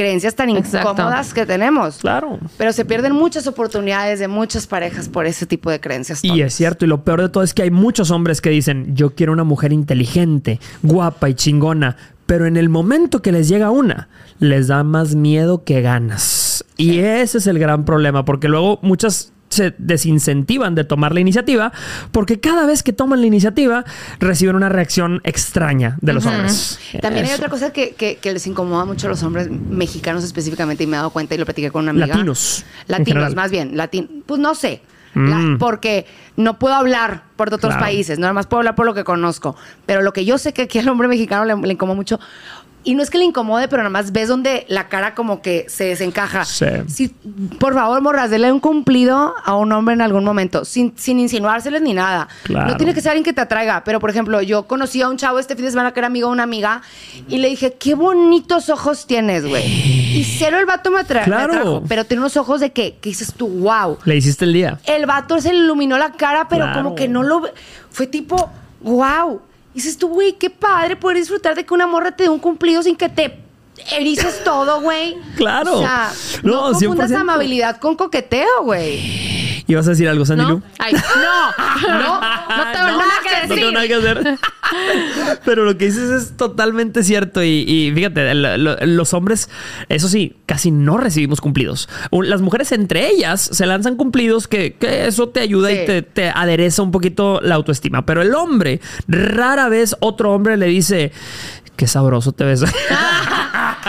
[0.00, 0.92] creencias tan Exacto.
[0.92, 1.98] incómodas que tenemos.
[1.98, 2.38] Claro.
[2.56, 6.24] Pero se pierden muchas oportunidades de muchas parejas por ese tipo de creencias.
[6.24, 6.46] Y tontas.
[6.46, 9.14] es cierto, y lo peor de todo es que hay muchos hombres que dicen, yo
[9.14, 14.08] quiero una mujer inteligente, guapa y chingona, pero en el momento que les llega una,
[14.38, 16.64] les da más miedo que ganas.
[16.76, 21.72] Y ese es el gran problema, porque luego muchas se desincentivan de tomar la iniciativa,
[22.12, 23.84] porque cada vez que toman la iniciativa
[24.20, 26.78] reciben una reacción extraña de los hombres.
[27.02, 30.84] También hay otra cosa que, que- que les incomoda mucho a los hombres mexicanos específicamente
[30.84, 32.06] y me he dado cuenta y lo platiqué con una amiga.
[32.06, 33.76] Latinos, Latinos, más bien.
[33.76, 34.82] Latin, pues no sé.
[35.12, 35.58] La- Mm.
[35.58, 37.80] porque no puedo hablar por otros Claro.
[37.80, 39.56] países, nada más puedo hablar por lo que conozco.
[39.84, 42.20] Pero lo que yo sé que aquí al hombre mexicano le, le incomoda mucho.
[42.82, 45.66] Y no es que le incomode, pero nada más ves donde la cara como que
[45.68, 46.46] se desencaja.
[46.46, 46.64] Sí.
[46.88, 47.08] Si,
[47.58, 51.82] por favor, morras, denle un cumplido a un hombre en algún momento, sin, sin insinuárseles
[51.82, 52.28] ni nada.
[52.44, 52.70] Claro.
[52.70, 53.84] No tiene que ser alguien que te atraiga.
[53.84, 56.28] Pero, por ejemplo, yo conocí a un chavo este fin de semana que era amigo
[56.28, 56.80] de una amiga
[57.28, 59.62] y le dije, qué bonitos ojos tienes, güey.
[60.18, 61.52] Y cero el vato me, atra- me Claro.
[61.52, 63.98] atrajo, pero tiene unos ojos de que, que dices tú, wow.
[64.04, 64.80] Le hiciste el día.
[64.86, 66.82] El vato se le iluminó la cara, pero Claro.
[66.82, 67.42] como que no lo...
[67.90, 69.42] Fue tipo, wow.
[69.72, 72.38] Y dices tú, güey, qué padre poder disfrutar de que una morra te dé un
[72.38, 73.38] cumplido sin que te
[73.92, 75.16] erices todo, güey.
[75.36, 75.78] Claro.
[75.78, 76.10] O sea,
[76.42, 77.16] No, no, confundas 100%.
[77.20, 79.60] amabilidad con coqueteo, güey.
[79.66, 80.50] ¿Y vas a decir algo, Sandy ¿No?
[80.50, 80.62] Lu?
[80.78, 83.72] Ay, no, no, no tengo nada que No tengo decir.
[83.72, 84.38] nada que hacer.
[85.44, 87.42] Pero lo que dices es totalmente cierto.
[87.42, 89.48] Y, y fíjate, lo- lo- los hombres,
[89.88, 91.88] eso sí, casi no recibimos cumplidos.
[92.10, 95.78] Las mujeres entre ellas se lanzan cumplidos que, que eso te ayuda Sí.
[95.82, 98.04] y te, te adereza un poquito la autoestima.
[98.06, 101.12] Pero el hombre, rara vez otro hombre le dice,
[101.80, 102.62] qué sabroso te ves.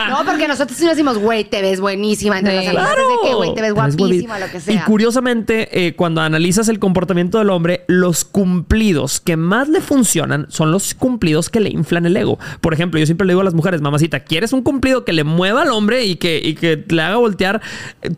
[0.10, 2.40] No, porque nosotros sí nos decimos, güey, te ves buenísima.
[2.40, 4.74] Entre las amigas es de que, güey, te ves guapísima, lo que sea.
[4.74, 10.48] Y curiosamente, eh, cuando analizas el comportamiento del hombre, los cumplidos que más le funcionan
[10.50, 12.40] son los cumplidos que le inflan el ego.
[12.62, 15.24] Por ejemplo, yo siempre le digo a las mujeres, mamacita, ¿quieres un cumplido que le
[15.26, 17.62] mueva al hombre y que, y que le haga voltear?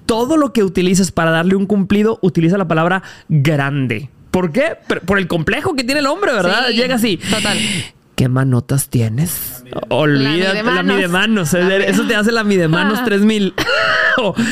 [0.06, 4.10] Todo lo que utilices para darle un cumplido, utiliza la palabra grande.
[4.32, 4.78] ¿Por qué?
[4.88, 6.68] Por- Por el complejo que tiene el hombre, ¿verdad?
[6.70, 7.18] Sí, Llega así.
[7.18, 7.58] total.
[8.16, 9.64] ¿Qué manotas tienes?
[9.90, 10.96] Olvídate, la midemanos.
[10.96, 11.54] mide manos.
[11.54, 13.54] Eso te hace la mide manos 3000.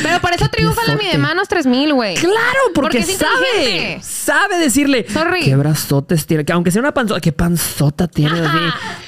[0.03, 1.05] Pero por eso triunfa la piezote.
[1.05, 2.15] Midemanos 3000, güey.
[2.15, 3.99] Claro, porque, sabe.
[4.01, 5.05] Sabe decirle.
[5.07, 5.41] Sorry.
[5.41, 6.43] ¿Qué brazotes tiene?
[6.43, 8.39] Que aunque sea una panzota, ¿qué panzota tiene?
[8.39, 8.57] Así,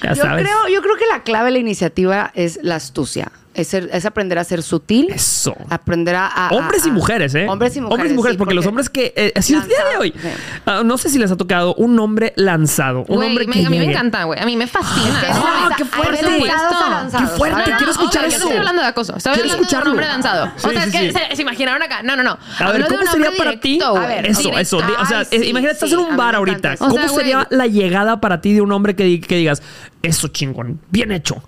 [0.03, 0.43] ya Yo sabes.
[0.43, 3.31] creo, yo creo que la clave de la iniciativa es la astucia.
[3.55, 5.07] Es, ser- es aprender a ser sutil.
[5.11, 5.55] Eso.
[5.69, 7.45] Aprender a, a- Hombres a- y mujeres, ¿eh?
[7.47, 7.93] Hombres y mujeres.
[7.93, 9.13] Hombres y mujeres, sí, porque, los hombres que.
[9.15, 10.13] Eh, así es el día de Lanzado, hoy.
[10.19, 10.27] sí.
[10.65, 13.05] Ah, no sé si les ha tocado un hombre lanzado.
[13.07, 13.59] Un Güey, hombre me- que.
[13.65, 13.91] a mí me llegue.
[13.93, 14.39] encanta, güey.
[14.39, 15.21] A mí me fascina.
[15.33, 16.25] ¡Ah, qué fuerte!
[16.25, 18.39] a Qué fuerte, No, no, quiero escuchar ok, eso.
[18.39, 19.15] No estoy hablando de acoso.
[19.17, 20.51] Estoy Quiero hablando de un hombre lanzado.
[20.57, 21.17] Sí, o sea, sí, es que sí.
[21.29, 22.01] se, se imaginaron acá.
[22.03, 22.37] No, no, no.
[22.59, 23.79] A ver, ¿cómo sería para ti?
[23.83, 24.59] A Eso, Directo.
[24.59, 24.77] eso.
[24.77, 26.77] O sea, eh, imagínate, estás en a un bar me ahorita.
[26.77, 29.61] ¿Cómo sería la llegada para ti de un hombre que digas,
[30.01, 31.43] eso chingón, bien hecho?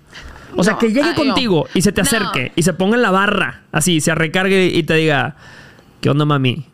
[0.56, 1.24] O sea, No, que llegue ah, no.
[1.24, 2.06] contigo y se te No.
[2.06, 5.36] acerque y se ponga en la barra, así, se recargue y te diga,
[6.00, 6.66] ¿qué onda, mami?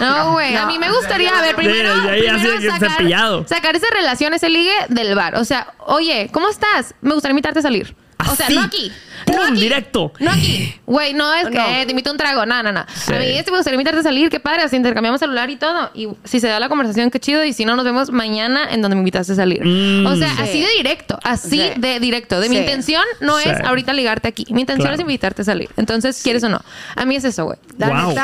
[0.00, 0.56] No, güey.
[0.56, 3.46] A mí me gustaría, a ver, primero, Sí, primero sacar, cepillado.
[3.46, 5.36] sacar esa relación, ese ligue del bar.
[5.36, 6.94] O sea, oye, ¿cómo estás?
[7.00, 7.94] Me gustaría invitarte a salir.
[8.30, 8.90] O sea, no aquí.
[9.26, 9.36] ¡Pum!
[9.36, 9.60] No aquí.
[9.60, 10.12] Directo.
[10.18, 10.74] No aquí.
[10.86, 11.64] Güey, no es que No.
[11.64, 12.44] te invito a un trago.
[12.44, 12.84] No, no, no.
[12.94, 13.12] Sí.
[13.14, 14.28] A mí este me gustaría invitarte a salir.
[14.28, 14.62] Qué padre.
[14.62, 15.90] Así intercambiamos celular y todo.
[15.94, 17.42] Y si se da la conversación, qué chido.
[17.44, 19.64] Y si no, nos vemos mañana en donde me invitaste a salir.
[19.64, 20.06] Mm.
[20.06, 20.42] O sea, Sí.
[20.42, 21.18] así de directo.
[21.22, 21.70] Así Sí.
[21.80, 22.38] de directo.
[22.40, 23.48] De mi intención no Sí.
[23.48, 24.44] es ahorita ligarte aquí.
[24.50, 24.94] Mi intención Claro.
[24.96, 25.70] es invitarte a salir.
[25.76, 26.60] Entonces, ¿quieres o no?
[26.94, 27.58] A mí es eso, güey.
[27.78, 28.14] Wow.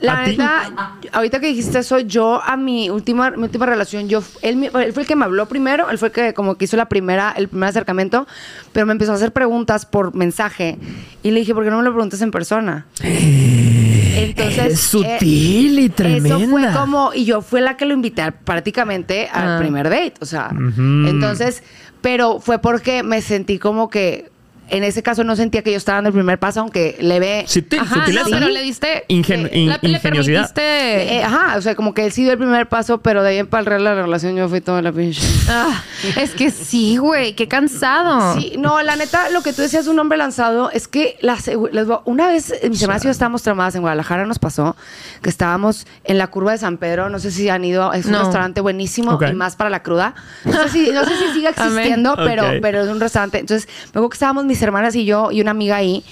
[0.00, 4.70] La neta, ahorita que dijiste eso, yo a mi última, mi última relación, yo, él,
[4.70, 7.32] fue el que me habló primero, él fue el que como que hizo la primera,
[7.36, 8.26] el primer acercamiento,
[8.72, 10.78] pero me empezó a hacer preguntas por mensaje
[11.22, 12.86] y le dije, ¿por qué no me lo preguntas en persona?
[13.02, 16.72] Entonces, Es sutil y Eso fue tremenda.
[16.80, 19.58] como, y yo fui la que lo invité prácticamente al Ah.
[19.58, 21.62] primer date, o sea, entonces,
[22.00, 24.30] pero fue porque me sentí como que,
[24.70, 27.40] en ese caso no sentía que yo estaba dando el primer paso, aunque le ve...
[27.40, 28.24] Ajá, sutileza.
[28.24, 29.04] no, pero le diste...
[29.08, 30.52] Ingen- eh, in- la- le ingeniosidad.
[30.54, 31.16] permitiste...
[31.18, 33.38] Eh, ajá, o sea, como que él sí dio el primer paso, pero de ahí
[33.38, 35.22] en para la relación yo fui toda la pinche.
[35.48, 35.82] Ah,
[36.16, 38.34] es que sí, güey, qué cansado.
[38.38, 41.36] Sí, no, la neta, lo que tú decías de un hombre lanzado es que la
[41.36, 44.38] segu- les voy- una vez eh, mis hermanas y yo estábamos tramadas en Guadalajara, nos
[44.38, 44.76] pasó
[45.22, 48.12] que estábamos en la curva de San Pedro, no sé si han ido, es un
[48.12, 48.20] No.
[48.20, 50.14] restaurante buenísimo y más para la cruda.
[50.44, 53.38] No sé si, no sé si sigue existiendo, pero, pero es un restaurante.
[53.38, 56.04] Entonces, acuerdo que estábamos mis hermanas y yo y una amiga ahí,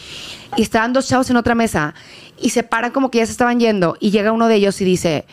[0.57, 1.95] y estaban dos chavos en otra mesa,
[2.41, 4.85] y se paran como que ya se estaban yendo, y llega uno de ellos y
[4.85, 5.25] dice,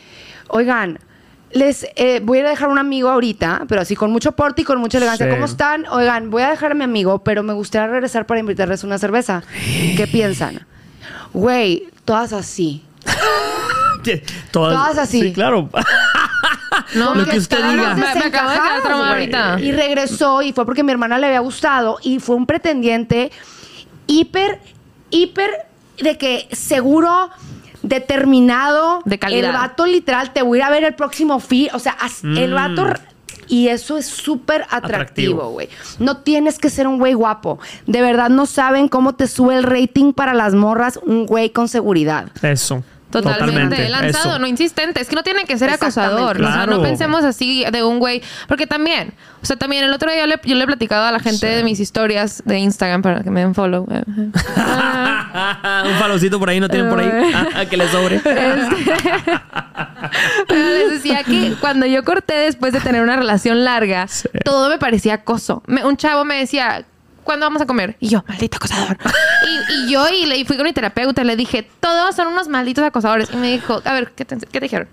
[0.47, 0.99] oigan,
[1.52, 4.80] les eh, voy a dejar un amigo ahorita, pero así con mucho porte y con
[4.80, 5.28] mucha elegancia.
[5.28, 5.32] Sí.
[5.32, 5.86] ¿Cómo están?
[5.88, 9.43] Oigan, voy a dejar a mi amigo, pero me gustaría regresar para invitarles una cerveza.
[9.95, 10.65] ¿Qué piensan?
[11.32, 12.84] Güey, todas así.
[14.51, 15.21] Todas, Todas así.
[15.21, 15.69] Sí, claro.
[16.95, 17.93] No, Lo que usted diga.
[17.93, 19.59] Me, me acabo de quedar traumada ahorita.
[19.59, 23.31] Y regresó y fue porque mi hermana le había gustado y fue un pretendiente
[24.07, 24.59] hiper,
[25.11, 25.51] hiper
[25.99, 27.29] de que seguro,
[27.83, 29.01] determinado.
[29.05, 29.49] De calidad.
[29.51, 31.69] El vato literal, te voy a ir a ver el próximo fin.
[31.73, 32.55] O sea, el Mm.
[32.55, 32.87] vato...
[33.49, 35.67] Y eso es súper atractivo, güey.
[35.99, 37.59] No tienes que ser un güey guapo.
[37.85, 41.67] De verdad no saben cómo te sube el rating para las morras un güey con
[41.67, 42.29] seguridad.
[42.41, 42.83] Eso.
[43.21, 44.39] Totalmente, lanzado, eso.
[44.39, 45.02] no insistente.
[45.02, 46.41] Es que no tiene que ser acosador.
[46.41, 48.21] O sea, no pensemos así de un güey.
[48.47, 51.12] Porque también, o sea, también el otro día yo le, yo le he platicado a
[51.12, 53.88] la gente de mis historias de Instagram para que me den follow.
[54.56, 55.84] Ah.
[55.88, 57.10] un falocito por ahí, ¿no tienen por ahí?
[57.56, 58.19] Ah, que le sobre.
[60.47, 64.28] Pero les decía que cuando yo corté después de tener una relación larga, Sí.
[64.43, 65.63] todo me parecía acoso.
[65.67, 66.86] Me- un chavo me decía,
[67.23, 67.95] ¿cuándo vamos a comer?
[67.99, 68.97] Y yo, maldito acosador.
[69.69, 72.47] y, y yo y, le, y fui con mi terapeuta, le dije, todos son unos
[72.47, 73.29] malditos acosadores.
[73.33, 74.88] Y me dijo, a ver, ¿qué te, qué te dijeron?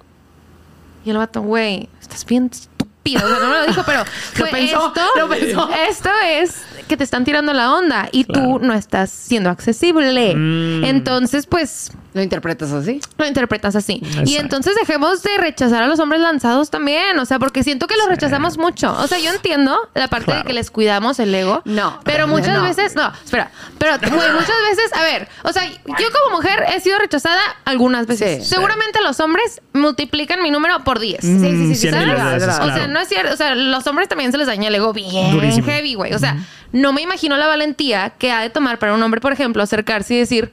[1.04, 3.24] Y el vato, güey, estás bien estúpido.
[3.24, 5.70] O sea, no me lo dijo, pero fue pensó, esto, lo pensó.
[5.88, 10.34] esto es que te están tirando la onda y tú no estás siendo accesible.
[10.34, 10.84] Mm.
[10.84, 13.00] Entonces, pues, ¿Lo interpretas así?
[13.18, 14.02] lo interpretas así.
[14.26, 17.18] Y entonces dejemos de rechazar a los hombres lanzados también.
[17.18, 18.92] O sea, porque siento que los rechazamos mucho.
[18.98, 20.40] O sea, yo entiendo la parte Claro.
[20.40, 21.62] de que les cuidamos el ego.
[21.64, 22.00] No.
[22.04, 22.62] Pero muchas No.
[22.64, 22.94] veces.
[22.96, 23.50] No, espera.
[23.78, 24.92] Pero, güey, muchas veces.
[24.94, 28.42] A ver, o sea, yo como mujer he sido rechazada algunas veces.
[28.44, 28.48] Sí.
[28.54, 31.22] Seguramente los hombres multiplican mi número por 10.
[31.24, 31.88] Mm, sí, sí, sí.
[31.88, 33.34] O sea, no es cierto.
[33.34, 35.66] O sea, los hombres también se les daña el ego bien Durísimo.
[35.66, 36.12] heavy, güey.
[36.14, 36.36] O sea,
[36.72, 40.14] no me imagino la valentía que ha de tomar para un hombre, por ejemplo, acercarse
[40.14, 40.52] y decir,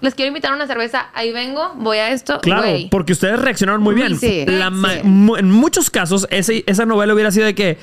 [0.00, 2.40] les quiero invitar a una cerveza, ahí vengo, voy a esto.
[2.40, 4.18] Claro, porque ustedes reaccionaron muy bien.
[4.18, 5.00] Sí, La ma- sí.
[5.04, 7.78] mu- en muchos casos, ese- esa novela hubiera sido de que,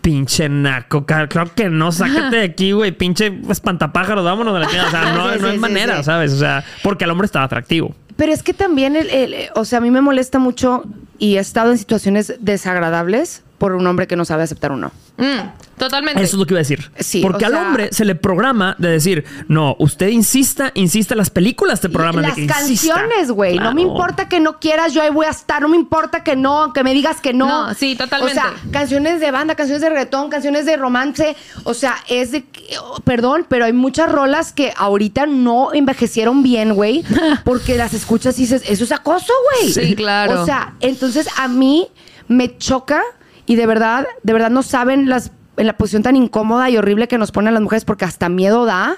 [0.00, 4.88] Pinche naco, claro que no, sácate de aquí, güey, pinche espantapájaro, vámonos de la chingada.
[4.88, 6.02] O sea, no, Sí, no sí, hay sí, manera, sí.
[6.04, 6.32] ¿sabes?
[6.34, 7.94] O sea, porque el hombre estaba atractivo.
[8.16, 10.84] Pero es que también, el, el- o sea, a mí me molesta mucho
[11.18, 14.92] y he estado en situaciones desagradables por un hombre que no sabe aceptar un no.
[15.16, 16.22] Mm, totalmente.
[16.22, 16.90] Eso es lo que iba a decir.
[16.98, 21.14] Sí, Porque o al sea- hombre se le programa de decir, no, usted insista, insista,
[21.14, 23.58] las películas te programan Las de que canciones, güey.
[23.58, 25.62] No me importa que no quieras, yo ahí voy a estar.
[25.62, 27.46] No me importa que no, que me digas que no.
[27.68, 28.38] No, sí, totalmente.
[28.38, 31.34] O sea, canciones de banda, canciones de reggaetón, canciones de romance.
[31.62, 32.44] O sea, es de.
[32.44, 37.02] que- oh, Perdón, pero hay muchas rolas que ahorita no envejecieron bien, güey.
[37.44, 39.72] Porque las escuchas y dices, eso es acoso, güey.
[39.72, 40.42] Sí, claro.
[40.42, 41.88] O sea, entonces a mí
[42.28, 43.00] me choca
[43.46, 47.06] y de verdad, de verdad no saben las en la posición tan incómoda y horrible
[47.06, 48.96] que nos ponen las mujeres porque hasta miedo da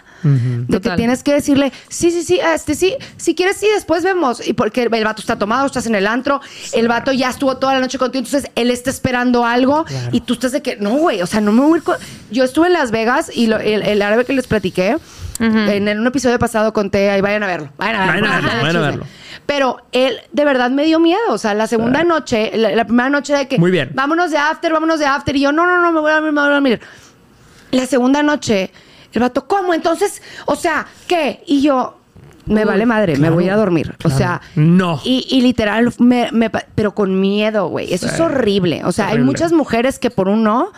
[0.69, 4.41] de que tienes que decirle sí sí sí este sí si quieres sí después vemos
[4.49, 6.41] y porque el vato está tomado estás en el antro
[6.73, 10.33] el vato ya estuvo toda la noche contigo entonces él está esperando algo y tú
[10.33, 11.97] estás de que no güey o sea no me voy a ir con...
[12.31, 14.97] yo estuve en Las Vegas y lo- el, el árabe que les platiqué
[15.39, 18.37] en, en un episodio pasado conté ahí vayan a verlo vayan a verlo, Vayan a
[18.37, 19.05] verlo, vayan a verlo.
[19.45, 21.21] Pero él de verdad me dio miedo.
[21.29, 23.59] O sea, la segunda noche, la, la primera noche de que.
[23.59, 23.91] Muy bien.
[23.95, 25.37] Vámonos de after, vámonos de after.
[25.37, 26.81] Y yo, no, no, no, me voy a dormir, me voy a dormir.
[27.71, 28.73] La segunda noche,
[29.13, 29.73] el vato, ¿cómo?
[29.73, 31.45] Entonces, o sea, ¿qué?
[31.47, 31.97] Y yo,
[32.47, 33.93] me vale madre, me claro, voy a dormir.
[33.95, 34.17] O claro.
[34.19, 35.01] sea, No.
[35.05, 37.93] Y, y literal, me, me pero con miedo, güey.
[37.95, 38.23] Eso es Sí.
[38.23, 38.83] horrible.
[38.85, 39.27] O sea, hay Horrible.
[39.27, 40.73] muchas mujeres que por un no,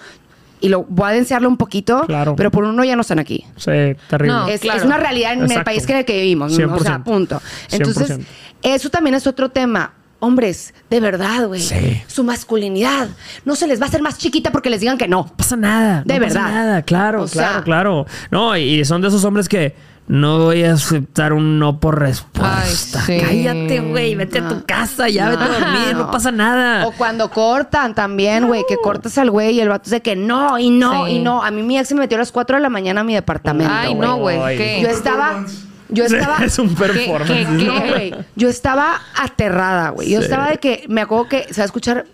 [0.61, 2.35] y lo voy a denunciarlo un poquito, Claro.
[2.37, 3.44] pero por un no ya no están aquí.
[3.57, 3.71] Sí,
[4.09, 4.27] terrible.
[4.35, 4.49] No.
[4.49, 4.79] Es, claro.
[4.81, 6.53] es una realidad en el país que, que vivimos.
[6.53, 6.66] O sea,
[6.99, 7.03] 100%.
[7.05, 7.40] punto.
[7.71, 8.25] Entonces, 100%.
[8.62, 9.92] eso también es otro tema.
[10.21, 11.61] Hombres, de verdad, güey.
[11.61, 12.03] Sí.
[12.09, 13.09] Su masculinidad
[13.44, 15.27] no se les va a hacer más chiquita porque les digan que no.
[15.29, 16.03] No pasa nada.
[16.05, 16.55] De no pasa verdad.
[16.55, 18.07] nada, claro, O claro, sea- claro.
[18.33, 19.77] No, y son de esos hombres que
[20.09, 23.03] no voy a aceptar un no por respuesta.
[23.07, 23.21] Ay, sí.
[23.21, 26.11] Cállate, güey, vete a tu casa, ya vete a dormir, no, No.
[26.11, 26.87] pasa nada.
[26.87, 30.59] O cuando cortan también, güey, que cortas al güey y el vato dice que no,
[30.59, 31.12] y no, Sí.
[31.12, 31.42] y no.
[31.42, 33.73] A mí mi ex se metió a las 4 de la mañana a mi departamento.
[33.75, 34.83] Ay, no, güey.
[34.83, 35.44] Yo estaba.
[35.90, 36.44] Yo estaba.
[36.44, 37.27] es un performance.
[37.33, 37.64] qué, qué?
[37.64, 38.14] No, güey.
[38.37, 40.11] Yo estaba aterrada, güey.
[40.11, 40.25] Yo Sí.
[40.25, 42.05] estaba de que me acuerdo que se va a escuchar.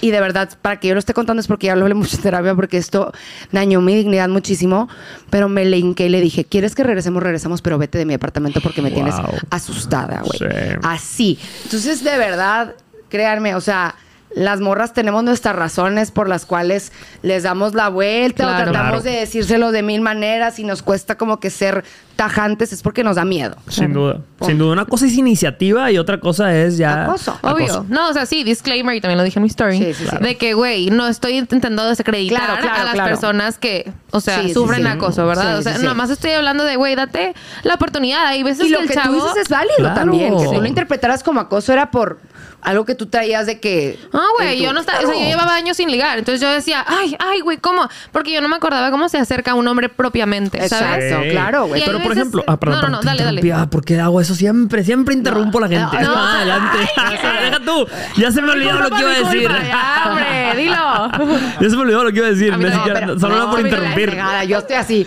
[0.00, 2.16] Y de verdad, para que yo lo esté contando es porque ya lo hablé mucho
[2.16, 3.12] en terapia, porque esto
[3.52, 4.88] dañó mi dignidad muchísimo.
[5.30, 7.22] Pero me le hinqué y le dije: ¿Quieres que regresemos?
[7.22, 9.14] Regresamos, pero vete de mi departamento porque me tienes
[9.50, 10.38] asustada, güey.
[10.38, 10.78] Sí.
[10.82, 11.38] Así.
[11.64, 12.74] Entonces, de verdad,
[13.08, 13.94] créanme, o sea.
[14.34, 16.92] Las morras tenemos nuestras razones por las cuales
[17.22, 18.58] les damos la vuelta Claro.
[18.70, 19.14] o tratamos Claro.
[19.14, 21.84] de decírselo de mil maneras y nos cuesta como que ser
[22.16, 23.56] tajantes, es porque nos da miedo.
[23.68, 24.20] Sin duda.
[24.40, 24.72] Sin duda.
[24.72, 27.04] Una cosa es iniciativa y otra cosa es ya.
[27.04, 27.36] Acoso.
[27.42, 27.64] Obvio.
[27.66, 27.86] Acoso.
[27.88, 30.16] No, o sea, sí, disclaimer, y también lo dije en mi story, Sí, sí, sí.
[30.20, 33.10] de que, güey, no estoy intentando desacreditar Claro, claro, a las claro.
[33.10, 34.88] personas que, o sea, sufren sí.
[34.88, 35.54] acoso, ¿verdad?
[35.54, 35.84] Sí, o sea, sí, sí.
[35.86, 38.26] nomás estoy hablando de, güey, date la oportunidad.
[38.26, 39.18] Hay veces Y lo que el que chavo...
[39.18, 39.94] tú dices es válido Claro.
[39.94, 40.36] también.
[40.36, 42.20] Que tú lo interpretaras como acoso era por
[42.64, 43.98] algo que tú traías de que.
[44.12, 46.84] Ah, güey, yo no estaba, o sea, yo llevaba años sin ligar, entonces yo decía,
[46.86, 47.88] ay, ay, güey, ¿cómo?
[48.12, 51.04] Porque yo no me acordaba cómo se acerca a un hombre propiamente, ¿sabes?
[51.04, 51.82] Exacto, claro, güey.
[51.84, 53.52] Pero por veces- ejemplo, ah, perdón, no, no, no, dale, dale.
[53.52, 54.34] Ah, ¿por qué hago eso?
[54.34, 56.00] Siempre, siempre interrumpo a la gente.
[56.00, 56.78] no, Ah, adelante.
[57.44, 57.86] Deja tú.
[58.16, 59.48] Ya se me olvidó lo que iba a decir.
[59.68, 61.10] Ya, hombre, dilo.
[61.60, 62.56] Ya se me olvidó lo que iba a decir.
[62.56, 64.16] Ni siquiera- pero- solo era por interrumpir.
[64.48, 65.06] Yo estoy así.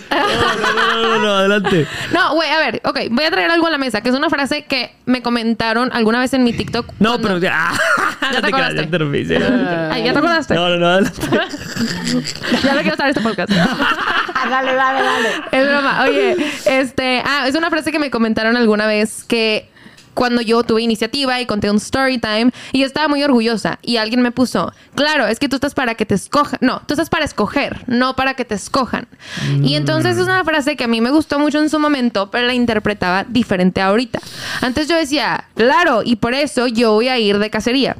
[1.21, 1.87] No, adelante.
[2.13, 4.29] No, güey, a ver, ok, voy a traer algo a la mesa, que es una
[4.29, 6.85] frase que me comentaron alguna vez en mi TikTok.
[6.99, 7.71] No, cuando- ya.
[8.33, 9.89] ¿Ya te creas, ya.
[9.91, 10.53] Ay, ¿ya te acordaste?
[10.53, 11.21] No, no, no, adelante.
[12.63, 13.49] Ya no quiero en este podcast.
[14.49, 15.29] dale, dale, dale.
[15.51, 16.03] Es broma.
[16.03, 19.69] Oye, este, ah, es una frase que me comentaron alguna vez que
[20.17, 23.97] cuando yo tuve iniciativa y conté un story time y yo estaba muy orgullosa y
[23.97, 27.09] alguien me puso, claro, es que tú estás para que te escojan, no, tú estás
[27.09, 29.07] para escoger, no para que te escojan.
[29.61, 32.47] Y entonces es una frase que a mí me gustó mucho en su momento, pero
[32.47, 34.19] la interpretaba diferente ahorita.
[34.61, 37.95] Antes yo decía, claro, y por eso yo voy a ir de cacería.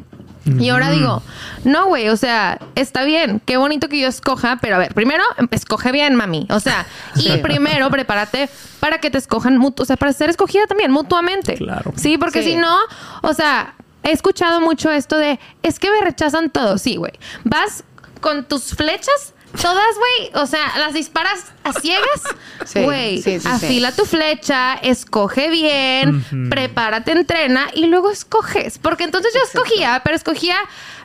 [0.59, 1.21] Y ahora digo,
[1.63, 5.23] no, güey, o sea, está bien, qué bonito que yo escoja, pero a ver, primero,
[5.51, 6.47] escoge bien, mami.
[6.49, 10.91] O sea, y primero prepárate para que te escojan, o sea, para ser escogida también
[10.91, 11.55] mutuamente.
[11.55, 11.93] Claro.
[11.95, 12.51] Sí, porque Sí.
[12.51, 12.77] si no,
[13.21, 16.77] o sea, he escuchado mucho esto de, es que me rechazan todo.
[16.77, 17.13] Sí, güey.
[17.43, 17.83] Vas
[18.21, 19.33] con tus flechas.
[19.61, 22.21] Todas, güey, o sea, las disparas a ciegas,
[22.75, 23.21] güey.
[23.21, 23.47] sí, sí, sí.
[23.47, 28.77] afila tu flecha, escoge bien, prepárate, entrena y luego escoges.
[28.77, 30.55] Porque entonces yo escogía, pero escogía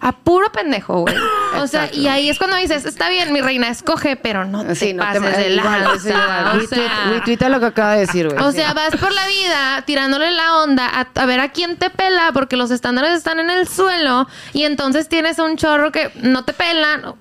[0.01, 1.15] a puro pendejo, güey.
[1.61, 1.99] O sea, Exacto.
[2.01, 5.11] y ahí es cuando dices, está bien, mi reina, escoge, pero no te Sí, no
[5.13, 5.95] te pases de igual, lanza.
[5.97, 6.47] eso igual.
[6.47, 8.39] o Retweet- sea, Retweeta lo que acaba de decir, güey.
[8.45, 11.89] o sea, vas por la vida tirándole la onda a, a ver a quién te
[11.91, 16.45] pela porque los estándares están en el suelo y entonces tienes un chorro que no
[16.45, 17.15] te pelan.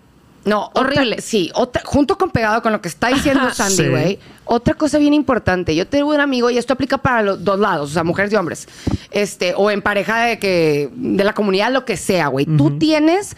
[0.43, 1.21] No, otra- Horrible.
[1.21, 3.87] sí, otra, junto con pegado con lo que está diciendo Sandy, Sí.
[3.89, 4.19] güey.
[4.45, 5.75] Otra cosa bien importante.
[5.75, 8.35] Yo tengo un amigo, y esto aplica para los dos lados, o sea, mujeres y
[8.35, 8.67] hombres.
[9.11, 12.45] Este, o en pareja de que, de la comunidad, lo que sea, güey.
[12.45, 13.35] Tú tienes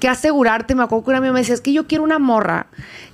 [0.00, 0.74] que asegurarte.
[0.74, 2.66] Me acuerdo que una amiga me decía, es que yo quiero una morra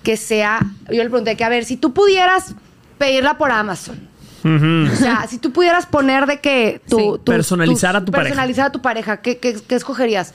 [0.02, 0.60] que sea.
[0.86, 2.54] Yo le pregunté que, a ver, si tú pudieras
[2.96, 4.08] pedirla por Amazon.
[4.44, 8.28] O sea, si tú pudieras poner de que tu, Sí, tu- personalizar a tu pareja.
[8.28, 10.34] personalizar a tu pareja, ¿qué, qué, qué escogerías?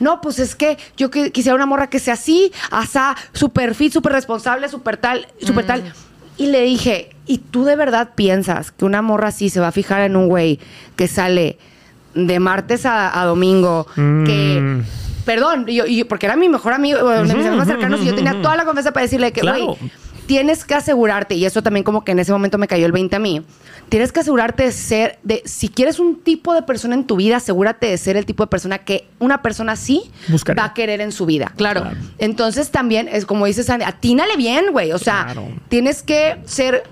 [0.00, 3.92] No, pues es que yo que- quisiera una morra que sea así, asá, súper fit,
[3.92, 5.92] súper responsable, súper tal, súper tal.
[6.36, 9.72] Y le dije, ¿y tú de verdad piensas que una morra así se va a
[9.72, 10.58] fijar en un güey
[10.96, 11.58] que sale
[12.14, 14.60] de martes a, a domingo, que...
[14.60, 14.82] Mm.
[15.24, 18.04] Perdón, yo, yo- porque era mi mejor amigo, uno de mis amigos más cercanos, y
[18.06, 19.78] yo tenía toda la confianza para decirle que, güey, Claro.
[20.26, 23.16] Tienes que asegurarte, y eso también como que en ese momento me cayó el 20
[23.16, 23.42] a mí,
[23.88, 27.36] tienes que asegurarte de ser, de si quieres un tipo de persona en tu vida,
[27.36, 30.62] asegúrate de ser el tipo de persona que una persona así Buscaría.
[30.62, 31.52] va a querer en su vida.
[31.56, 31.82] Claro.
[31.82, 31.96] Claro.
[32.18, 34.92] Entonces también es como dices, Sandy, atínale bien, güey.
[34.92, 35.48] O sea, Claro.
[35.68, 36.84] tienes que ser,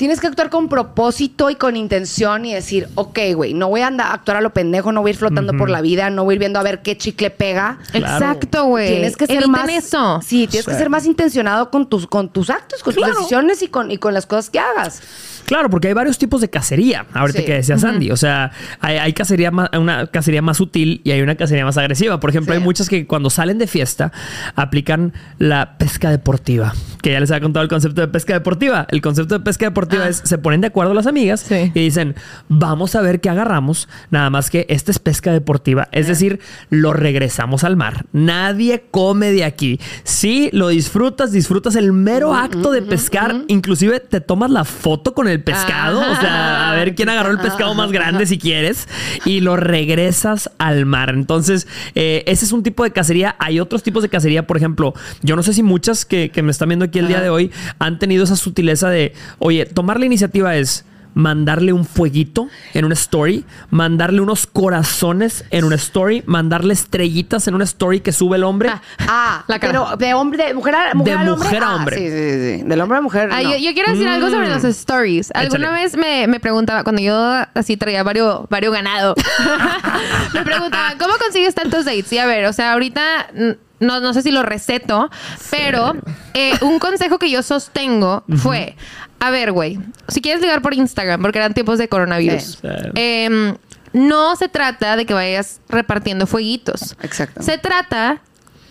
[0.00, 3.88] tienes que actuar con propósito y con intención y decir, ok, güey, no voy a
[3.88, 6.32] andar, actuar a lo pendejo, no voy a ir flotando por la vida, no voy
[6.32, 7.78] a ir viendo a ver qué chicle pega.
[7.92, 8.06] Claro.
[8.24, 8.92] Exacto, güey.
[8.92, 9.68] Tienes que ser Eviten más.
[9.68, 10.20] eso.
[10.26, 13.12] Sí, tienes que ser más intencionado con tus, con tus actos, con Claro.
[13.12, 15.02] tus decisiones y con, y con las cosas que hagas.
[15.50, 17.44] Claro, porque hay varios tipos de cacería, ahorita Sí.
[17.44, 18.12] que decía Sandy.
[18.12, 21.76] O sea, hay, hay cacería más, una cacería más sutil y hay una cacería más
[21.76, 22.20] agresiva.
[22.20, 22.58] Por ejemplo, Sí.
[22.58, 24.12] hay muchas que cuando salen de fiesta
[24.54, 26.72] aplican la pesca deportiva.
[27.02, 28.86] Que ya les había contado el concepto de pesca deportiva.
[28.90, 30.08] El concepto de pesca deportiva Ah.
[30.10, 31.72] es se ponen de acuerdo las amigas Sí.
[31.74, 32.14] y dicen,
[32.48, 33.88] vamos a ver qué agarramos.
[34.10, 35.88] Nada más que esta es pesca deportiva.
[35.90, 38.06] Es decir, lo regresamos al mar.
[38.12, 39.80] Nadie come de aquí.
[40.04, 43.34] Si lo disfrutas, disfrutas el mero acto de pescar.
[43.48, 46.00] Inclusive te tomas la foto con el pescado.
[46.00, 48.88] O sea, a ver quién agarró el pescado más grande si quieres.
[49.24, 51.10] Y lo regresas al mar.
[51.10, 53.36] Entonces, eh, ese es un tipo de cacería.
[53.38, 54.46] Hay otros tipos de cacería.
[54.46, 57.20] Por ejemplo, yo no sé si muchas que, que me están viendo aquí el día
[57.20, 62.48] de hoy han tenido esa sutileza de, oye, tomar la iniciativa es mandarle un fueguito
[62.74, 68.12] en una story, mandarle unos corazones en una story, mandarle estrellitas en una story que
[68.12, 68.68] sube el hombre.
[68.70, 69.72] Ah, Ah, La cara.
[69.72, 71.48] pero de hombre, de mujer a mujer, De al hombre.
[71.48, 71.96] mujer a Ah, hombre.
[71.96, 72.68] sí, sí, sí.
[72.68, 73.28] Del hombre a mujer.
[73.28, 73.40] No.
[73.42, 74.52] yo, yo quiero decir algo sobre Mm.
[74.52, 75.30] los stories.
[75.34, 75.82] Alguna Échale.
[75.82, 77.14] vez me, me preguntaba, cuando yo
[77.54, 79.14] así traía varios, varios ganado,
[80.34, 82.12] me preguntaba, ¿cómo consigues tantos dates?
[82.12, 85.10] Y a ver, o sea, ahorita mm, no, no sé si lo receto,
[85.50, 85.94] pero
[86.34, 88.76] eh, un consejo que yo sostengo fue,
[89.18, 92.60] a ver, güey, si quieres ligar por Instagram, porque eran tiempos de coronavirus,
[92.94, 93.56] em,
[93.92, 96.96] no se trata de que vayas repartiendo fueguitos.
[97.02, 97.42] Exacto.
[97.42, 98.20] Se trata...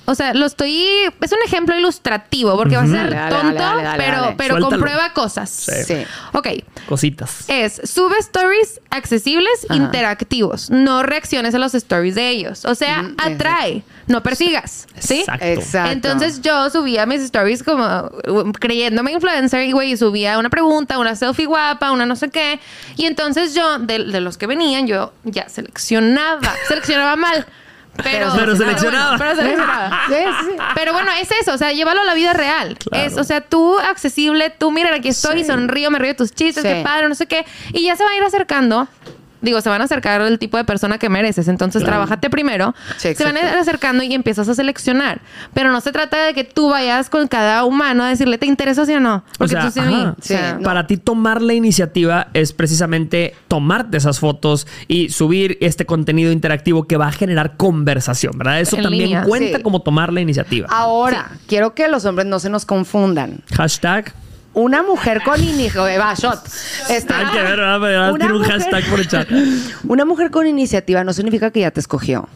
[0.10, 0.86] O sea, lo estoy...
[1.22, 4.36] Es un ejemplo ilustrativo porque va a ser Dale, tonto, dale, dale, pero, dale.
[4.38, 4.70] pero Suéltalo.
[4.70, 5.50] comprueba cosas.
[5.50, 6.04] Sí.
[6.34, 6.48] Ok.
[6.88, 7.46] Cositas.
[7.48, 9.76] Es, sube stories accesibles, Ajá.
[9.76, 10.70] interactivos.
[10.72, 12.66] No reacciones a los stories de ellos.
[12.66, 14.88] O sea, Ujú, atrae, no persigas.
[14.98, 15.20] ¿Sí?
[15.20, 15.46] Exacto.
[15.46, 15.92] Exacto.
[15.92, 17.86] Entonces yo subía mis stories como
[18.28, 22.60] uh, creyéndome influencer y güey, subía una pregunta, una selfie guapa, una no sé qué.
[22.98, 26.52] Y entonces yo, de, de los que venían, yo ya seleccionaba.
[26.68, 27.46] Seleccionaba mal.
[28.04, 29.18] Pero, Pero seleccionaba.
[29.18, 30.02] bueno, pero seleccionaba.
[30.10, 30.58] Sí, sí, sí.
[30.76, 32.78] Pero bueno, es eso, o sea, llévalo a la vida real.
[32.78, 33.06] Claro.
[33.08, 36.64] Es, o sea, tú accesible, tú mira, aquí estoy, sonrío, me río de tus chistes,
[36.64, 37.46] qué padre, no sé qué.
[37.74, 38.88] Y ya se va a ir acercando.
[39.42, 41.48] Digo, se van a acercar el tipo de persona que mereces.
[41.48, 41.98] Entonces, Claro.
[41.98, 42.76] trabájate primero.
[42.98, 45.22] Sí, se van a ir acercando y empiezas a seleccionar.
[45.54, 48.86] Pero no se trata de que tú vayas con cada humano a decirle, ¿te interesa
[48.86, 49.16] sí o no?
[49.18, 49.94] O Porque sea, tú sí a mí.
[50.02, 50.16] ajá.
[50.20, 50.64] O sea, Sí.
[50.64, 56.86] Para ti tomar la iniciativa es precisamente tomarte esas fotos y subir este contenido interactivo
[56.88, 58.60] que va a generar conversación, ¿verdad?
[58.60, 59.24] Eso En también línea.
[59.24, 59.64] cuenta Sí.
[59.64, 60.68] como tomar la iniciativa.
[60.70, 63.40] Ahora, quiero que los hombres no se nos confundan.
[63.56, 64.14] Hashtag.
[64.60, 65.98] Una mujer con iniciativa.
[65.98, 66.46] Va, shot.
[66.90, 67.60] Este, Hay que ver.
[67.60, 69.28] Una Tiene un mujer- hashtag por.
[69.88, 72.28] Una mujer con iniciativa no significa que ya te escogió.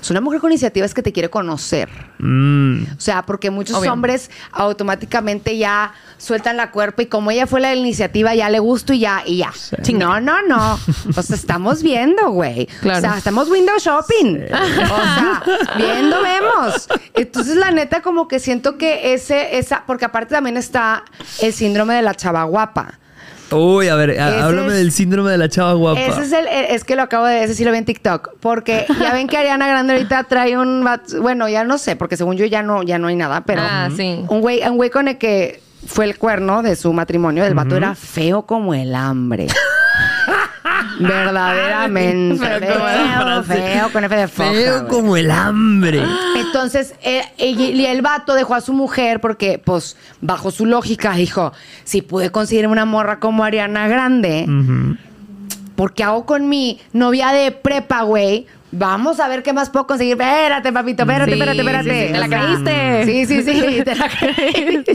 [0.00, 1.88] O sea, una mujer con iniciativa es que te quiere conocer.
[2.18, 2.82] Mm.
[2.96, 7.68] O sea, porque muchos hombres automáticamente ya sueltan la cuerpa y como ella fue la
[7.68, 9.52] de la iniciativa, ya le gusto y ya, y ya.
[9.94, 10.78] No, no, no.
[11.16, 12.66] O sea, estamos viendo, güey.
[12.80, 12.98] Claro.
[12.98, 14.44] O sea, estamos window shopping.
[14.44, 15.42] O sea,
[15.76, 16.88] viendo vemos.
[17.14, 21.04] Entonces, la neta, como que siento que ese, esa, porque aparte también está
[21.40, 22.98] el síndrome de la chava guapa.
[23.50, 26.00] Uy, a ver, a- háblame es- del síndrome de la chava guapa.
[26.00, 28.34] Ese es el, eh, es que lo acabo de, ese sí lo vi en TikTok,
[28.40, 32.16] porque ya ven que Ariana Grande ahorita trae un, vato- bueno, ya no sé, porque
[32.16, 34.24] según yo ya no, ya no hay nada, pero Ah, sí.
[34.28, 37.76] un güey, un güey con el que fue el cuerno de su matrimonio, el vato
[37.76, 39.46] era feo como el hambre.
[40.98, 42.38] Verdaderamente.
[42.44, 44.88] Feo Feo, feo, con F de foca, Feo güey.
[44.88, 46.02] como el hambre.
[46.36, 51.12] Entonces, eh, y y el vato dejó a su mujer porque, pues, bajo su lógica,
[51.14, 51.52] dijo,
[51.84, 54.46] si pude conseguir una morra como Ariana Grande,
[55.76, 58.46] porque hago con mi novia de prepa, güey.
[58.70, 60.12] Vamos a ver qué más puedo conseguir.
[60.12, 61.90] Espérate, papito, espérate, Sí, espérate, espérate.
[61.90, 63.04] sí, sí, te la creíste.
[63.06, 64.92] Sí, sí, sí, te la creíste.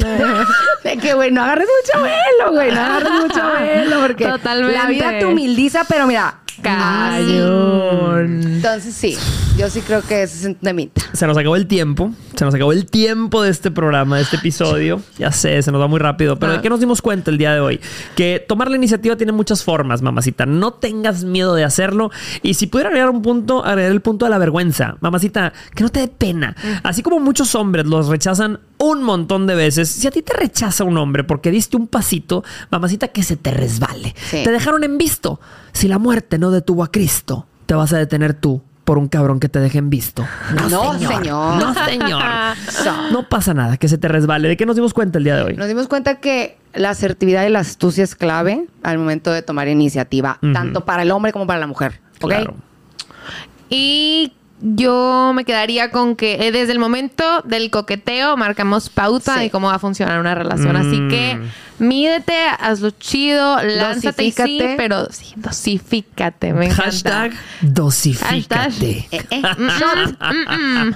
[0.83, 2.71] De que, güey, no agarres mucho vuelo, güey.
[2.71, 4.77] No agarres mucho vuelo porque Totalmente.
[4.77, 8.41] la vida te humildiza, pero mira, Cañón.
[8.43, 9.17] Entonces sí,
[9.57, 11.01] yo sí creo que ese es un temita.
[11.13, 12.11] Se nos acabó el tiempo.
[12.35, 15.01] Se nos acabó el tiempo de este programa, de este episodio.
[15.17, 16.39] Ya sé, se nos va muy rápido.
[16.39, 17.79] Pero ¿de qué nos dimos cuenta el día de hoy?
[18.15, 20.45] Que tomar la iniciativa tiene muchas formas, mamacita.
[20.45, 22.09] No tengas miedo de hacerlo.
[22.41, 24.95] Y si pudiera agregar un punto, agregar el punto de la vergüenza.
[25.01, 26.55] Mamacita, que no te dé pena.
[26.83, 30.83] Así como muchos hombres los rechazan un montón de veces, si a ti te rechaza
[30.83, 34.13] un hombre porque diste un pasito, mamacita, que se te resbale.
[34.29, 34.43] Sí.
[34.43, 35.39] Te dejaron en visto.
[35.71, 39.39] Si la muerte no detuvo a Cristo, te vas a detener tú por un cabrón
[39.39, 40.25] que te dejen visto.
[40.69, 41.57] No, señor.
[41.57, 42.23] No, señor.
[43.11, 44.47] No pasa nada, que se te resbale.
[44.47, 45.55] ¿De qué nos dimos cuenta el día de hoy?
[45.55, 49.67] Nos dimos cuenta que la asertividad y la astucia es clave al momento de tomar
[49.67, 52.01] iniciativa, tanto para el hombre como para la mujer.
[52.21, 52.29] ¿Ok?
[52.29, 52.55] Claro.
[53.69, 59.41] Y yo me quedaría con que eh, desde el momento del coqueteo marcamos pauta Sí.
[59.43, 60.75] de cómo va a funcionar una relación.
[60.77, 61.09] Así Mm.
[61.09, 61.39] que
[61.79, 66.53] mídete, hazlo chido, lánzate y sí, pero sí, dosifícate.
[66.53, 66.83] Me encanta.
[66.85, 68.55] Hashtag dosifícate.
[68.55, 70.95] Hashtag- Eh, eh, Mm, mm, mm.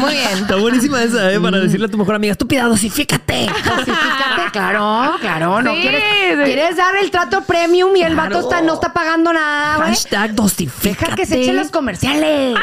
[0.00, 0.28] Muy bien.
[0.38, 1.38] Está buenísima esa, ¿eh?
[1.38, 1.42] Mm.
[1.42, 3.46] Para decirle a tu mejor amiga, estúpida, dosifícate.
[3.46, 5.62] Dosifícate, claro, claro.
[5.62, 6.44] No Sí, quieres, sí.
[6.44, 9.88] quieres dar el trato premium y el vato está, no está pagando nada, güey.
[9.90, 10.88] Hashtag dosifícate.
[11.06, 12.56] Deja que se echen los comerciales.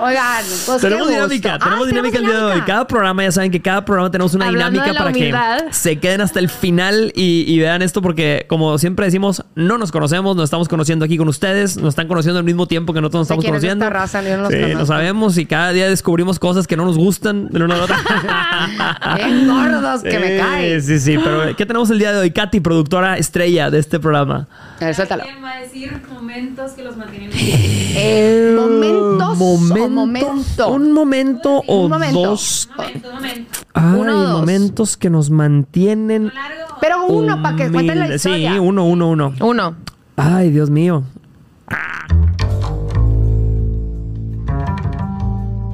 [0.00, 1.12] Oigan, pues qué Tenemos gusto.
[1.28, 2.44] dinámica, Ay, tenemos dinámica el día de hoy.
[2.52, 2.66] dinámica.
[2.66, 5.66] Cada programa, ya saben que cada programa tenemos una Hablando dinámica de la para humildad.
[5.68, 9.78] que se queden hasta el final y, y vean esto, porque como siempre decimos, no
[9.78, 13.00] nos conocemos, nos estamos conociendo aquí con ustedes, nos están conociendo al mismo tiempo que
[13.00, 13.84] nosotros nos estamos es conociendo.
[13.84, 16.96] esta raza, yo no sí, lo sabemos y cada día descubrimos cosas que no nos
[16.96, 17.96] gustan de una a la otra.
[19.16, 20.82] Bien gordos que me caen.
[20.82, 22.30] Sí, sí, pero ¿qué tenemos el día de hoy?
[22.30, 24.46] Katy, productora estrella de este programa.
[24.80, 25.22] A ver, suéltalo.
[25.22, 27.30] ¿Quién va a decir momentos que los mantienen
[28.56, 30.68] ¿Momentos o momento?
[30.68, 32.20] Un momento o Un momento.
[32.22, 32.68] dos.
[32.76, 33.58] Momento, momento.
[33.74, 34.40] Ay, Uno dos.
[34.40, 36.24] momentos que nos mantienen.
[36.34, 36.76] Largo.
[36.80, 38.52] Pero uno, para que cuenten la historia.
[38.52, 39.34] Sí, uno, uno, uno.
[39.40, 39.76] Uno.
[40.16, 41.04] Ay, Dios mío.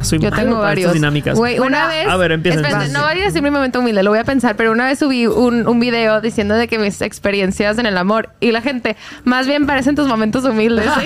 [0.03, 0.87] Soy Yo malo tengo para varios.
[0.87, 1.37] estas dinámicas.
[1.39, 2.09] Güey, una vez.
[2.09, 4.57] a ver, empieza, Espérate, no voy a decir mi momento humilde, lo voy a pensar,
[4.57, 8.31] pero una vez subí un, un video diciendo de que mis experiencias en el amor
[8.41, 10.87] y la gente, más bien parecen tus momentos humildes.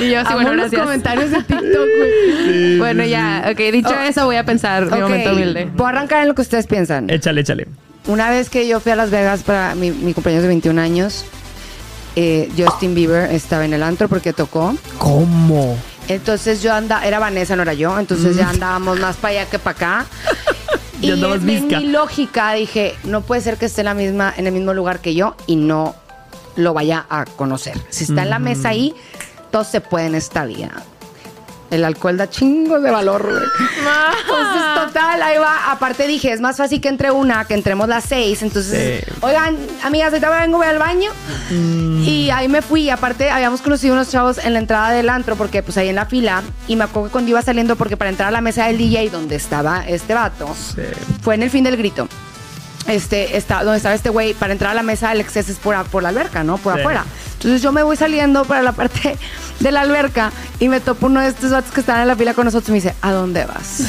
[0.00, 0.82] Y yo, y yo sí, Amo bueno, los gracias.
[0.82, 1.62] comentarios de TikTok,
[1.98, 2.78] güey.
[2.78, 4.02] Bueno, ya, ok, dicho Oh.
[4.02, 5.68] eso, voy a pensar mi momento humilde.
[5.76, 7.08] Voy a arrancar en lo que ustedes piensan.
[7.10, 7.68] Échale, échale.
[8.06, 11.24] Una vez que yo fui a Las Vegas para mi, mi cumpleaños de 21 años,
[12.16, 14.74] eh, Justin Bieber estaba en el antro porque tocó.
[14.98, 15.78] ¿Cómo?
[16.08, 19.58] Entonces yo andaba, era Vanessa, no era yo, entonces ya andábamos más para allá que
[19.58, 20.06] para acá.
[21.00, 21.80] Ya y andabas en visca.
[21.80, 25.00] mi lógica dije, no puede ser que esté en, la misma, en el mismo lugar
[25.00, 25.96] que yo y no
[26.54, 27.76] lo vaya a conocer.
[27.90, 28.94] Si está en la mesa ahí,
[29.50, 30.70] todos se pueden en esta vida.
[31.72, 33.42] El alcohol da chingo de valor, güey.
[34.20, 35.72] Entonces, total, ahí va.
[35.72, 38.42] Aparte dije, es más fácil que entre una, que entremos las seis.
[38.42, 39.12] Entonces, Sí.
[39.22, 41.10] oigan, amigas, ahorita vengo, voy al baño.
[41.50, 42.90] Y ahí me fui.
[42.90, 46.06] Aparte, habíamos conocido unos chavos en la entrada del antro, porque pues ahí en la
[46.06, 46.42] fila.
[46.68, 49.08] Y me acuerdo que cuando iba saliendo, porque para entrar a la mesa del DJ,
[49.10, 50.54] donde estaba este vato,
[51.22, 52.06] fue en el fin del grito.
[52.86, 56.02] Este, está, donde estaba este güey, para entrar a la mesa, el acceso es por
[56.02, 56.58] la alberca, ¿no?
[56.58, 56.80] Por Sí.
[56.80, 57.04] afuera.
[57.42, 59.18] Entonces yo me voy saliendo para la parte
[59.60, 60.30] de la alberca
[60.60, 62.72] y me topo uno de estos vatos que están en la fila con nosotros y
[62.72, 63.88] me dice, ¿a dónde vas?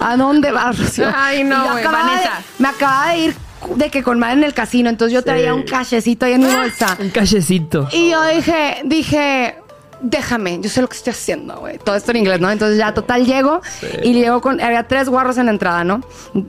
[0.00, 1.10] ¿A dónde vas, Rocío?
[1.14, 2.32] Ay, no, güey, acababa de- Vanessa.
[2.58, 3.36] me acaba de ir
[3.76, 5.50] de que con madre en el casino, entonces yo traía Sí.
[5.52, 6.96] un cachecito ahí en mi bolsa.
[7.00, 7.88] Un cachecito.
[7.92, 9.56] Y yo dije, dije,
[10.02, 11.78] déjame, yo sé lo que estoy haciendo, güey.
[11.78, 12.50] Todo esto en inglés, ¿no?
[12.50, 13.62] Entonces ya total llego
[14.02, 16.02] y llego con, había tres guarros en la entrada, ¿no?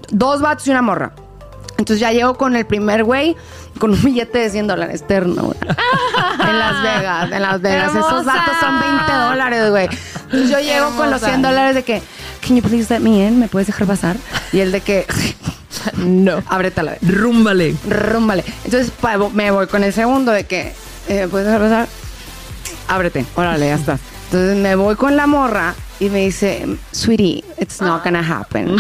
[0.09, 1.13] Dos vatos y una morra.
[1.78, 3.36] Entonces ya llego con el primer güey
[3.80, 5.57] con un billete de 100 dólares terno, güey.
[6.49, 7.91] en Las Vegas, en Las Vegas.
[7.95, 9.89] Esos vatos son 20 dólares, güey.
[10.26, 11.28] Entonces yo llego con los Hermosa.
[11.28, 12.01] 100 dólares de que,
[12.45, 13.39] can you please let me in?
[13.39, 14.15] ¿Me puedes dejar pasar?
[14.53, 15.05] Y el de que,
[15.97, 17.76] no, ábrete la vez Rúmbale.
[17.89, 18.43] rúmbale.
[18.63, 20.73] Entonces pa- me voy con el segundo de que,
[21.09, 21.88] eh, ¿puedes dejar pasar?
[22.88, 23.99] Ábrete, órale, ya estás.
[24.26, 28.76] Entonces me voy con la morra y me dice, sweetie, it's not gonna happen.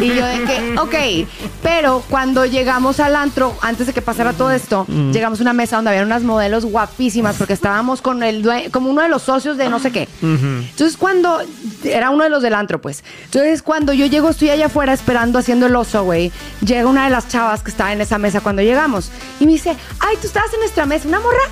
[0.00, 1.28] y yo de que, ok,
[1.62, 5.76] pero cuando llegamos al antro, antes de que pasara todo esto, llegamos a una mesa
[5.76, 9.56] donde había unas modelos guapísimas porque estábamos con el due- como uno de los socios
[9.56, 10.08] de no sé qué.
[10.22, 11.40] Entonces cuando,
[11.84, 13.04] era uno de los del antro, pues.
[13.26, 16.32] Entonces cuando yo llego, estoy allá afuera esperando haciendo el oso, güey.
[16.64, 19.10] Llega una de las chavas que estaba en esa mesa cuando llegamos
[19.40, 21.42] y me dice, ay, tú estabas en nuestra mesa, una morra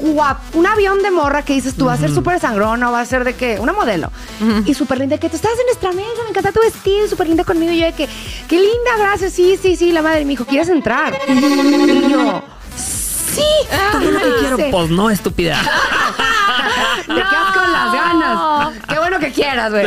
[0.00, 3.00] guap, un avión de morra que dices tú va a ser súper sangrón o va
[3.00, 4.10] a ser de qué, una modelo.
[4.64, 7.44] Y súper linda, que tú estás en nuestra mesa, me encanta tu vestido, súper linda
[7.44, 7.72] conmigo.
[7.72, 8.08] Y yo de que,
[8.48, 10.24] qué linda, gracias, sí, sí, sí, la madre.
[10.24, 11.18] Me dijo, ¿quieres entrar?
[11.28, 12.42] Y yo,
[13.38, 13.68] sí.
[13.92, 15.56] Todo lo que quiero, pues no, estúpida.
[17.06, 18.70] te quedas con las ganas.
[18.88, 19.86] Qué bueno que quieras, güey.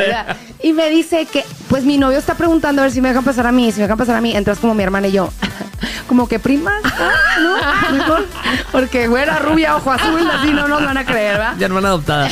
[0.63, 3.47] Y me dice que, pues mi novio está preguntando a ver si me dejan pasar
[3.47, 4.35] a mí, si me dejan pasar a mí.
[4.35, 5.29] Entras como mi hermana y yo.
[6.07, 7.39] como que prima, ¿ah?
[7.39, 7.97] ¿no?
[7.97, 8.27] Mejor,
[8.71, 11.55] porque güera, rubia, ojo azul, así no nos van a creer, ¿verdad?
[11.57, 12.29] Ya hermana adoptada.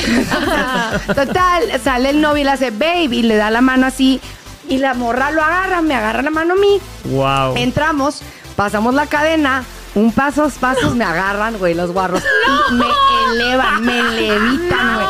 [1.08, 4.20] Total, sale el novio y le hace babe y le da la mano así
[4.68, 6.80] y la morra lo agarra, me agarra la mano a mí.
[7.06, 7.56] Wow.
[7.56, 8.22] Entramos,
[8.56, 9.64] pasamos la cadena,
[9.96, 12.24] un pasos, pasos, me agarran, güey, los guarros.
[12.70, 12.86] Y me
[13.34, 15.08] elevan, me levitan, güey.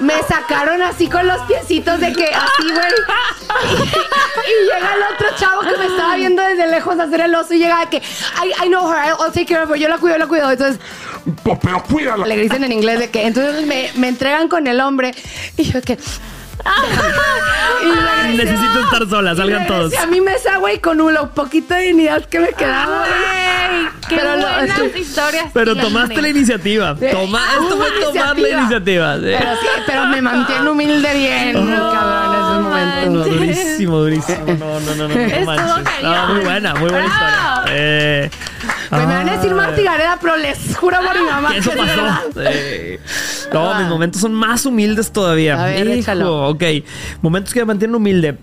[0.00, 2.92] Me sacaron así con los piecitos de que así, güey.
[3.72, 3.74] Y,
[4.50, 7.58] y llega el otro chavo que me estaba viendo desde lejos hacer el oso y
[7.58, 10.18] llega de que I, I know her, I'll take care of her, yo la cuido,
[10.18, 10.50] la cuido.
[10.50, 10.80] Entonces
[11.42, 12.26] Pues, pero cuídala.
[12.26, 15.14] le dicen en inglés de que entonces me, me entregan con el hombre
[15.56, 15.92] y yo que
[17.82, 19.90] y regresé- Necesito estar sola, salgan todos.
[19.92, 22.98] regresé a mi mesa, güey, con un lo poquito de dignidad que me quedaba.
[23.06, 23.43] güey.
[24.08, 24.98] Qué Pero buenas sí.
[25.00, 25.46] historias.
[25.52, 26.94] Pero tomaste la iniciativa.
[26.94, 29.16] Toma, Ah, esto fue tomar la iniciativa.
[29.20, 33.26] Pero sí, pero me mantiene humilde bien, No cabrón, en esos momentos.
[33.26, 33.64] manches.
[33.64, 34.38] Durísimo, durísimo.
[34.46, 35.08] No, no, no, no.
[35.08, 36.02] no manches.
[36.02, 37.64] No, muy buena, muy buena historia.
[37.70, 38.30] Eh,
[38.90, 41.70] Me van a decir ah, Marta Gareda, pero les juro por mi mamá que Eso
[41.76, 43.50] pasó.
[43.52, 45.62] No, mis momentos son más humildes todavía.
[45.62, 46.62] A ver, Hijo, ok.
[47.22, 48.36] Momentos que me mantienen humilde.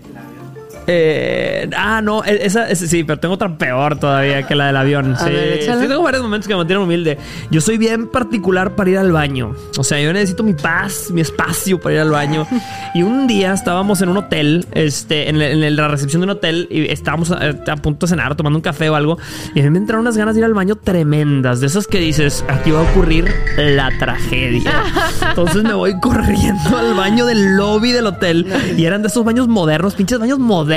[0.86, 4.76] Eh, ah, no, e- esa, esa- sí, pero tengo otra peor todavía que la del
[4.76, 5.16] avión.
[5.18, 5.80] Sí, ver, échala.
[5.82, 7.18] sí, tengo varios momentos que me mantienen humilde.
[7.50, 9.54] Yo soy bien particular para ir al baño.
[9.78, 12.46] O sea, yo necesito mi paz, mi espacio para ir al baño.
[12.94, 16.30] y un día estábamos en un hotel, este, en, el- en la recepción de un
[16.30, 17.36] hotel, y estábamos a,
[17.70, 19.18] a punto de cenar, tomando un café o algo.
[19.54, 21.98] Y a mí me entraron unas ganas de ir al baño tremendas, de esas que
[21.98, 24.82] dices, aquí va a ocurrir la tragedia.
[25.28, 28.46] Entonces me voy corriendo al baño del lobby del hotel.
[28.76, 30.71] Y eran de esos baños modernos, pinches baños modernos,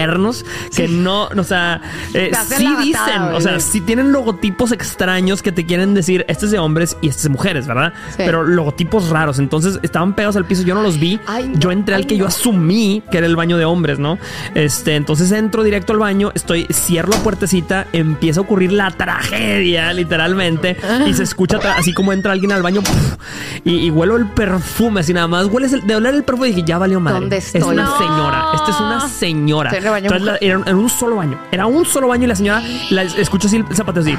[0.76, 1.82] que no, o sea,
[2.14, 6.46] eh, sí batada, dicen, o sea, sí tienen logotipos extraños que te quieren decir, este
[6.46, 7.94] es de hombres y este es de mujeres, ¿verdad?
[8.10, 8.16] Sí.
[8.18, 9.40] Pero logotipos raros.
[9.40, 11.20] Entonces estaban pegados al piso, yo no los vi.
[11.28, 14.18] Ay, yo entré al que yo asumí que era el baño de hombres, ¿no?
[14.54, 19.94] Este, entonces entro directo al baño, estoy, cierro la puertecita, empieza a ocurrir la tragedia,
[19.94, 20.78] literalmente,
[21.08, 23.16] y se escucha así como entra alguien al baño, ¡puf!
[23.64, 26.64] y, y huelo el perfume, así nada más, hueles el, de oler el perfume, dije,
[26.66, 27.20] ya valió madre.
[27.22, 27.74] ¿Dónde Es estoy?
[27.74, 27.98] una No.
[27.98, 29.70] señora, esta es una señora.
[29.90, 32.62] Baño Entonces, la- era, era un solo baño, era un solo baño y la señora,
[32.90, 34.18] la, escucho así el zapateo así.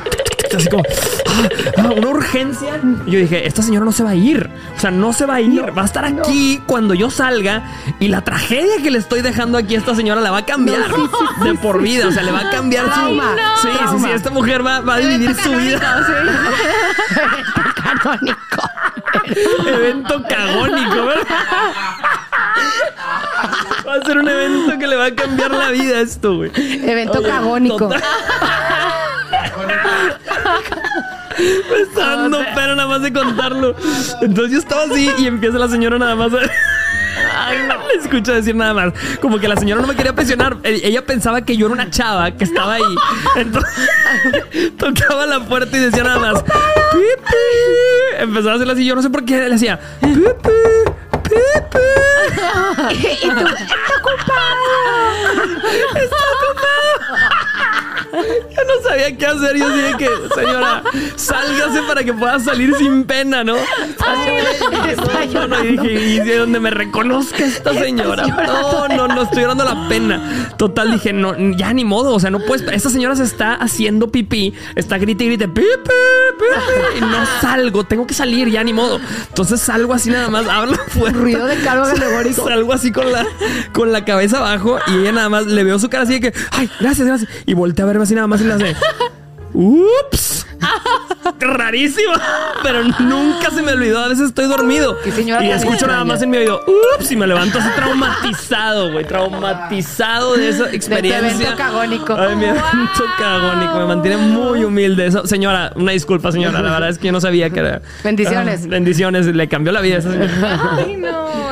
[0.57, 0.85] Así como,
[1.29, 1.49] ah,
[1.79, 2.81] ah, una urgencia.
[3.05, 4.49] Y yo dije, esta señora no se va a ir.
[4.77, 5.77] O sea, no se va a ir.
[5.77, 7.65] va a estar aquí cuando yo salga.
[7.99, 10.89] Y la tragedia que le estoy dejando aquí a esta señora la va a cambiar
[10.89, 11.11] No, sí,
[11.43, 12.07] sí, de por vida.
[12.07, 13.21] O sea, le va a cambiar su.
[13.63, 14.11] Sí, sí, sí.
[14.13, 16.05] Esta mujer va, va a dividir su vida.
[17.83, 18.37] Canónico.
[19.67, 21.27] evento cagónico, ¿verdad?
[23.87, 26.51] Va a ser un evento que le va a cambiar la vida a esto, güey.
[26.57, 27.79] Evento Oye, cagónico.
[27.79, 28.03] total.
[31.39, 33.77] Me está dando pena nada más de contarlo.
[34.23, 36.39] Entonces yo estaba así y empieza la señora nada más a...
[37.35, 38.93] Ay, no le escucho decir nada más.
[39.21, 40.57] Como que la señora no me quería presionar.
[40.63, 42.97] E- Ella pensaba que yo era una chava que estaba ahí.
[43.37, 43.73] Entonces
[44.79, 46.43] tocaba la puerta y decía nada más.
[46.43, 48.19] "Pipi".
[48.19, 48.85] Empezaba a hacerlo así.
[48.87, 49.79] Yo no sé por qué le hacía.
[50.01, 50.21] "Pipi,
[51.23, 51.87] pipi".
[52.93, 54.67] y tú, está ocupado.
[55.97, 57.46] Está ocupado.
[58.23, 59.57] Yo no sabía qué hacer.
[59.57, 60.83] Yo dije que, señora,
[61.17, 63.57] sálgase para que pueda salir sin pena, ¿no?
[65.33, 68.27] No, no, y dije, y de donde me reconozca esta señora.
[68.27, 70.55] No, no, no, estoy llorando la pena.
[70.57, 72.15] Total, dije, no, ya ni modo.
[72.15, 72.67] O sea, no puedes.
[72.73, 76.99] Esta señora se está haciendo pipí, está grite y grite, pipi, pipi.
[76.99, 79.01] Y no salgo, tengo que salir, ya ni modo.
[79.29, 81.19] Entonces salgo así nada más, abro la puerta.
[81.19, 82.45] Ruido de cargo alegórico.
[82.47, 83.27] Salgo así con la,
[83.73, 86.39] con la cabeza abajo y ella nada más le veo su cara así de que,
[86.53, 87.31] ay, gracias, gracias.
[87.47, 88.77] Y voltea a verme así nada más y le hace,
[89.53, 90.47] ups.
[91.41, 92.13] Rarísimo,
[92.63, 93.99] pero nunca se me olvidó.
[93.99, 96.63] A veces estoy dormido Qué señora y escucho nada más en mi oído,
[96.97, 101.31] ups, y me levanto así traumatizado, güey, traumatizado de esa experiencia.
[101.31, 102.15] evento cagónico.
[102.15, 105.07] Ay, mi evento cagónico, me mantiene muy humilde.
[105.07, 107.83] Eso, señora, una disculpa, señora, la verdad es que yo no sabía que era.
[108.03, 108.63] Bendiciones.
[108.65, 110.77] Ah, bendiciones, le cambió la vida a esa señora.
[110.79, 111.46] Ay, no.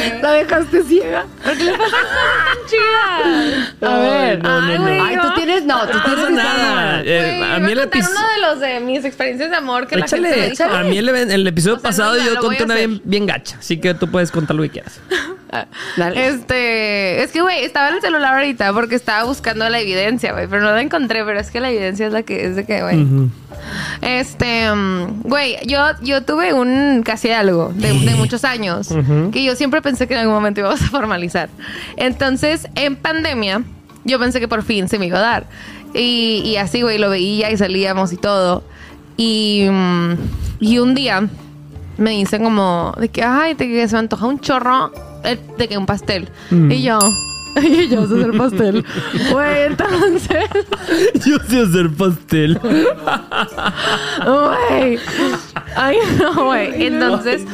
[0.22, 1.26] La dejaste ciega.
[1.44, 3.88] ¿Por qué le pasa tan chida?
[3.88, 4.42] A ver.
[4.42, 5.04] no, no, Ay, no.
[5.04, 7.02] Ay, tú tienes, no, tú tienes nada.
[7.04, 8.16] Eh, a mí el episodio.
[8.18, 10.78] uno de los de mis experiencias de amor que la gente me Échale, dijo.
[10.78, 13.78] a mí el, el episodio O sea, pasado yo conté una bien, bien gacha, así
[13.80, 15.00] que tú puedes contar lo que quieras.
[15.96, 16.28] Dale.
[16.28, 20.46] Este, es que, güey, estaba en el celular ahorita porque estaba buscando la evidencia, güey,
[20.46, 22.82] pero no la encontré, pero es que la evidencia es la que es de que,
[22.82, 23.06] güey.
[24.00, 28.88] Este, mm, güey, yo, yo tuve un casi algo de, de muchos años
[29.32, 31.48] que yo siempre pensé que en algún momento íbamos a formalizar.
[31.96, 33.62] Entonces, en pandemia,
[34.04, 35.46] yo pensé que por fin se me iba a dar.
[35.94, 38.62] Y, y así, güey, lo veía y salíamos y todo.
[39.16, 40.14] Y, mm,
[40.60, 41.28] y un día
[41.98, 44.92] me dicen como de que, ay, de que se me antoja un chorro
[45.22, 46.28] de que un pastel.
[46.50, 46.98] Y yo,
[47.62, 48.84] Y yo sé hacer pastel.
[49.30, 50.44] Güey, entonces.
[51.26, 52.58] Yo sé hacer pastel.
[54.24, 54.98] Güey.
[55.76, 56.86] Ay, no, güey.
[56.86, 57.44] Entonces,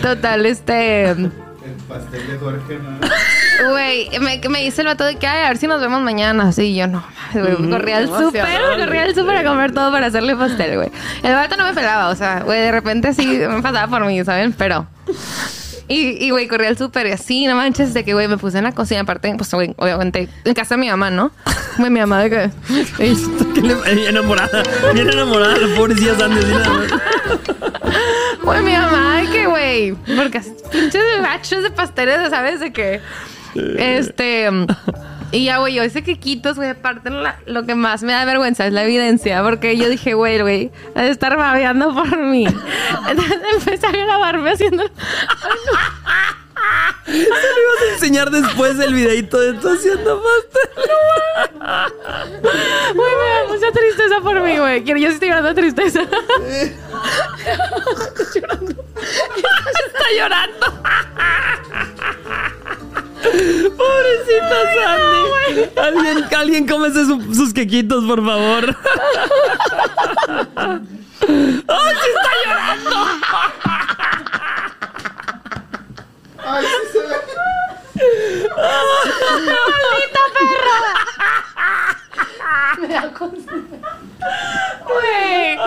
[0.00, 1.10] total, este.
[1.10, 1.30] El
[1.88, 3.70] pastel de Jorge, ¿no?
[3.70, 6.52] Güey, me, me dice el vato de que, ay, a ver si nos vemos mañana.
[6.52, 7.04] Sí, yo no.
[7.32, 8.44] Güey, corrí al súper,
[8.78, 10.90] corrí al súper a comer todo para hacerle pastel, güey.
[11.22, 14.22] El vato no me pelaba, o sea, güey, de repente sí me pasaba por mí,
[14.24, 14.52] ¿saben?
[14.52, 14.86] Pero.
[15.88, 18.58] Y, y, güey, corrí al súper y así, no manches, de que, güey, me puse
[18.58, 19.00] en la cocina.
[19.00, 21.30] Aparte, pues, güey, obviamente, en casa de mi mamá, ¿no?
[21.78, 22.50] Güey, mi mamá de que...
[23.62, 24.62] Le- eh, enamorada.
[24.92, 26.40] Bien enamorada, la pobrecilla Sandy.
[28.42, 32.60] Güey, mi mamá, de que, güey, porque pinches bachos de pasteles, ¿sabes?
[32.60, 33.00] De que,
[33.54, 34.48] este,
[35.32, 38.66] y ya, güey, yo hice quequitos, güey, aparte la- lo que más me da vergüenza
[38.66, 42.46] es la evidencia, porque yo dije, güey, güey, ha de estar babeando por mí.
[43.08, 44.84] Entonces empecé a grabarme haciendo,
[47.06, 50.70] Se lo ibas a enseñar después el videito de tú haciendo pastel.
[52.94, 56.00] güey, me da mucha tristeza por mí, güey, Quiero- yo sí estoy llorando de tristeza.
[59.86, 60.66] Está llorando.
[63.22, 65.70] Pobrecita Sandy.
[65.76, 68.76] Alguien, alguien cómese su- sus quequitos, por favor.
[70.26, 72.96] ¡Ay, sí está llorando!
[76.44, 77.16] Ay, sí se ve.
[84.84, 85.58] Güey.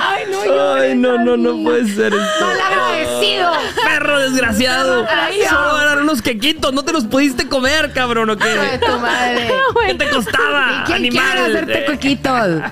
[0.00, 2.46] Ay, no, Ay, no, no, no puede ser esto.
[2.46, 3.50] agradecido.
[3.84, 5.06] Perro desgraciado.
[5.10, 5.40] Ay.
[5.48, 6.72] Solo eran unos quequitos.
[6.72, 8.78] No te los pudiste comer, cabrón, ¿o Hijo de qué?
[8.78, 9.52] tu madre.
[9.86, 10.84] ¿Qué te costaba?
[10.86, 11.24] ¿Quién Animal.
[11.32, 12.62] quiere hacerte coquitos?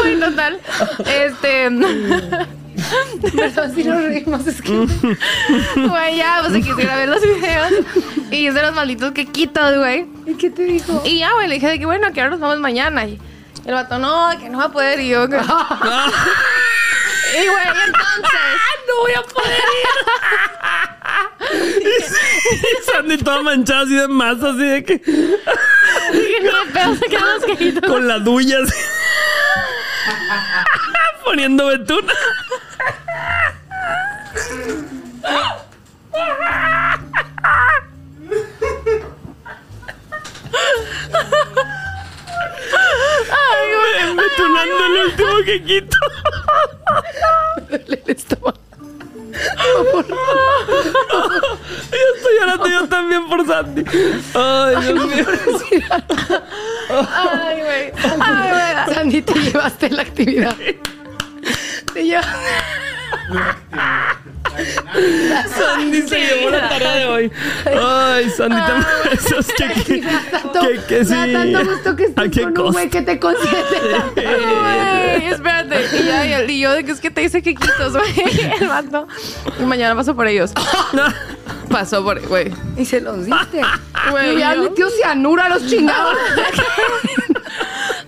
[0.00, 0.58] Güey, total.
[1.06, 1.70] Este.
[3.36, 4.70] Perdón si nos reímos, es que...
[5.76, 7.72] Güey, ya, pues se quisiera ver los videos.
[8.30, 10.06] Y hice los malditos quequitos, güey.
[10.26, 11.02] ¿Y qué te dijo?
[11.04, 13.04] Y ya, güey, le dije de que bueno, que ahora nos vamos mañana.
[13.06, 13.18] Y
[13.64, 15.00] el vato, no, que no va a poder.
[15.00, 15.36] Y yo, que.
[17.30, 18.40] Y güey, entonces.
[18.88, 19.62] no voy a poder
[21.52, 22.04] ir.
[22.90, 27.34] Sandy toda manchada así de masa, así de que Dije, ni de pedo se quedan
[27.34, 27.90] los quequitos.
[27.90, 28.70] con las duyas.
[31.22, 32.14] Poniendo betuna.
[43.30, 44.16] Ay, güey.
[44.16, 45.96] Betunando el último que quito.
[47.70, 48.58] El estómago.
[51.90, 53.84] Yo estoy llorando yo también por Sandy.
[54.34, 55.26] Ay, Dios mío.
[56.90, 57.92] Ay, güey.
[58.20, 58.94] Ay, güey.
[58.94, 60.56] Sandy, te llevaste la actividad.
[61.92, 62.38] Te llevaste...
[65.56, 67.32] Sandy se llevó la tarea de hoy.
[67.66, 71.12] Ay, Sandy, te esos que, que, que, que sí.
[71.14, 73.78] me da tanto gusto que ¿A estés qué con un güey que te consiente.
[74.14, 75.86] Güey, espérate.
[76.00, 78.12] Y, ya, y, y yo de que es que te hice quequitos, güey.
[78.60, 79.06] El vato.
[79.60, 80.52] Y mañana paso por ellos.
[81.70, 82.50] Pasó por, güey.
[82.76, 83.60] Y se los diste.
[84.10, 86.16] Güey, hubieran yo- metido cianuro a los chingados.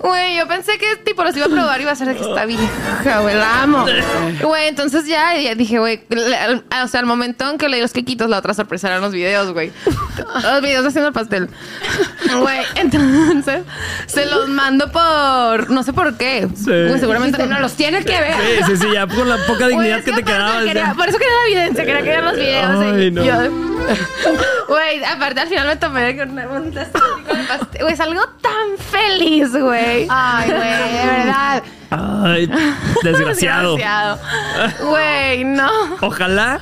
[0.00, 2.22] Güey, yo pensé que tipo los iba a probar y iba a ser de que
[2.22, 3.84] está vieja, güey, la amo.
[4.42, 6.00] Güey, entonces ya, ya dije, güey,
[6.82, 9.52] o sea, al momento en que leí los quequitos, la otra sorpresa eran los videos,
[9.52, 9.70] güey.
[10.42, 11.48] Los videos haciendo el pastel.
[12.40, 13.62] Güey, entonces
[14.06, 16.48] se los mando por, no sé por qué.
[16.54, 16.64] Sí.
[16.70, 18.34] Güey, seguramente no los tienes que ver.
[18.34, 20.62] Sí, sí, sí, ya con la poca dignidad es que te quedaba.
[20.64, 22.70] quería- por eso quería la evidencia, quería que los videos.
[22.94, 23.22] Ay, y no.
[23.24, 23.69] yo-
[24.68, 27.82] Güey, aparte al final me tomé con un testigo de pastel.
[27.82, 30.06] Güey, salgo tan feliz, güey.
[30.08, 31.62] Ay, güey, de verdad.
[31.90, 32.46] Ay,
[33.02, 33.74] desgraciado.
[33.76, 34.18] Desgraciado.
[34.90, 35.70] Güey, no.
[36.02, 36.60] Ojalá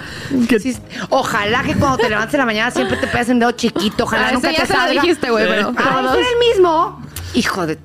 [0.49, 0.79] que Sí,
[1.11, 4.05] ojalá que cuando te levantes en la mañana siempre te pegues un dedo chiquito.
[4.05, 5.03] Ojalá Ah, nunca eso ya te se lo salga.
[5.03, 5.71] dijiste, güey, pero.
[6.19, 7.03] ¿es el mismo?
[7.35, 7.79] Hijo de...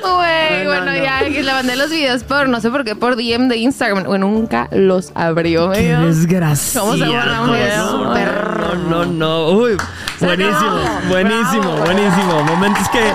[0.00, 0.94] Güey, No, no, bueno, no.
[0.94, 4.04] ya le mandé los videos por, no sé por qué, por DM de Instagram.
[4.04, 5.70] Güey, nunca los abrió.
[5.72, 6.06] Qué güey.
[6.06, 6.86] desgraciado.
[6.92, 7.92] ¿Cómo se borra un video?
[8.04, 9.48] No, no, no, no.
[9.50, 9.76] Uy,
[10.20, 12.42] buenísimo, buenísimo, buenísimo.
[12.44, 13.12] Momentos que.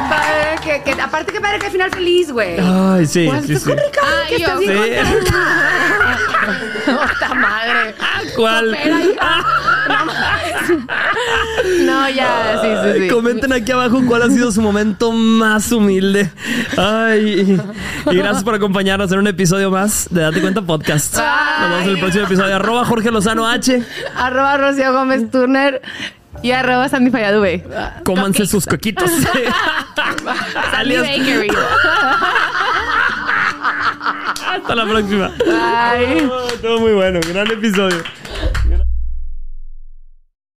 [0.64, 2.57] Que, que, aparte que padre que al final feliz, güey.
[2.59, 3.70] Ay, sí, Cuando sí, estás sí.
[3.70, 5.05] con Ricardo, Ay, que estás bien.
[6.86, 7.95] ¡Puta madre!
[8.36, 8.78] ¿Cuál?
[11.86, 13.07] No, ya, sí, sí, sí.
[13.09, 16.32] Comenten aquí abajo cuál ha sido su momento más humilde.
[16.78, 17.59] Ay,
[18.07, 21.18] y, y gracias por acompañarnos en un episodio más de Date Cuenta Podcast.
[21.18, 22.55] Nos vemos en el próximo episodio.
[22.55, 23.84] Arroba Jorge Lozano H.
[24.16, 25.82] Arroba Rocío Gómez Turner.
[26.41, 27.63] Y arroba Sandy Falladube.
[28.03, 29.09] Cómanse sus coquitos.
[30.71, 31.47] Sandy Bakery.
[34.47, 35.29] Hasta la próxima.
[35.45, 36.27] Bye.
[36.29, 37.19] Oh, Todo muy bueno.
[37.27, 38.03] Gran episodio.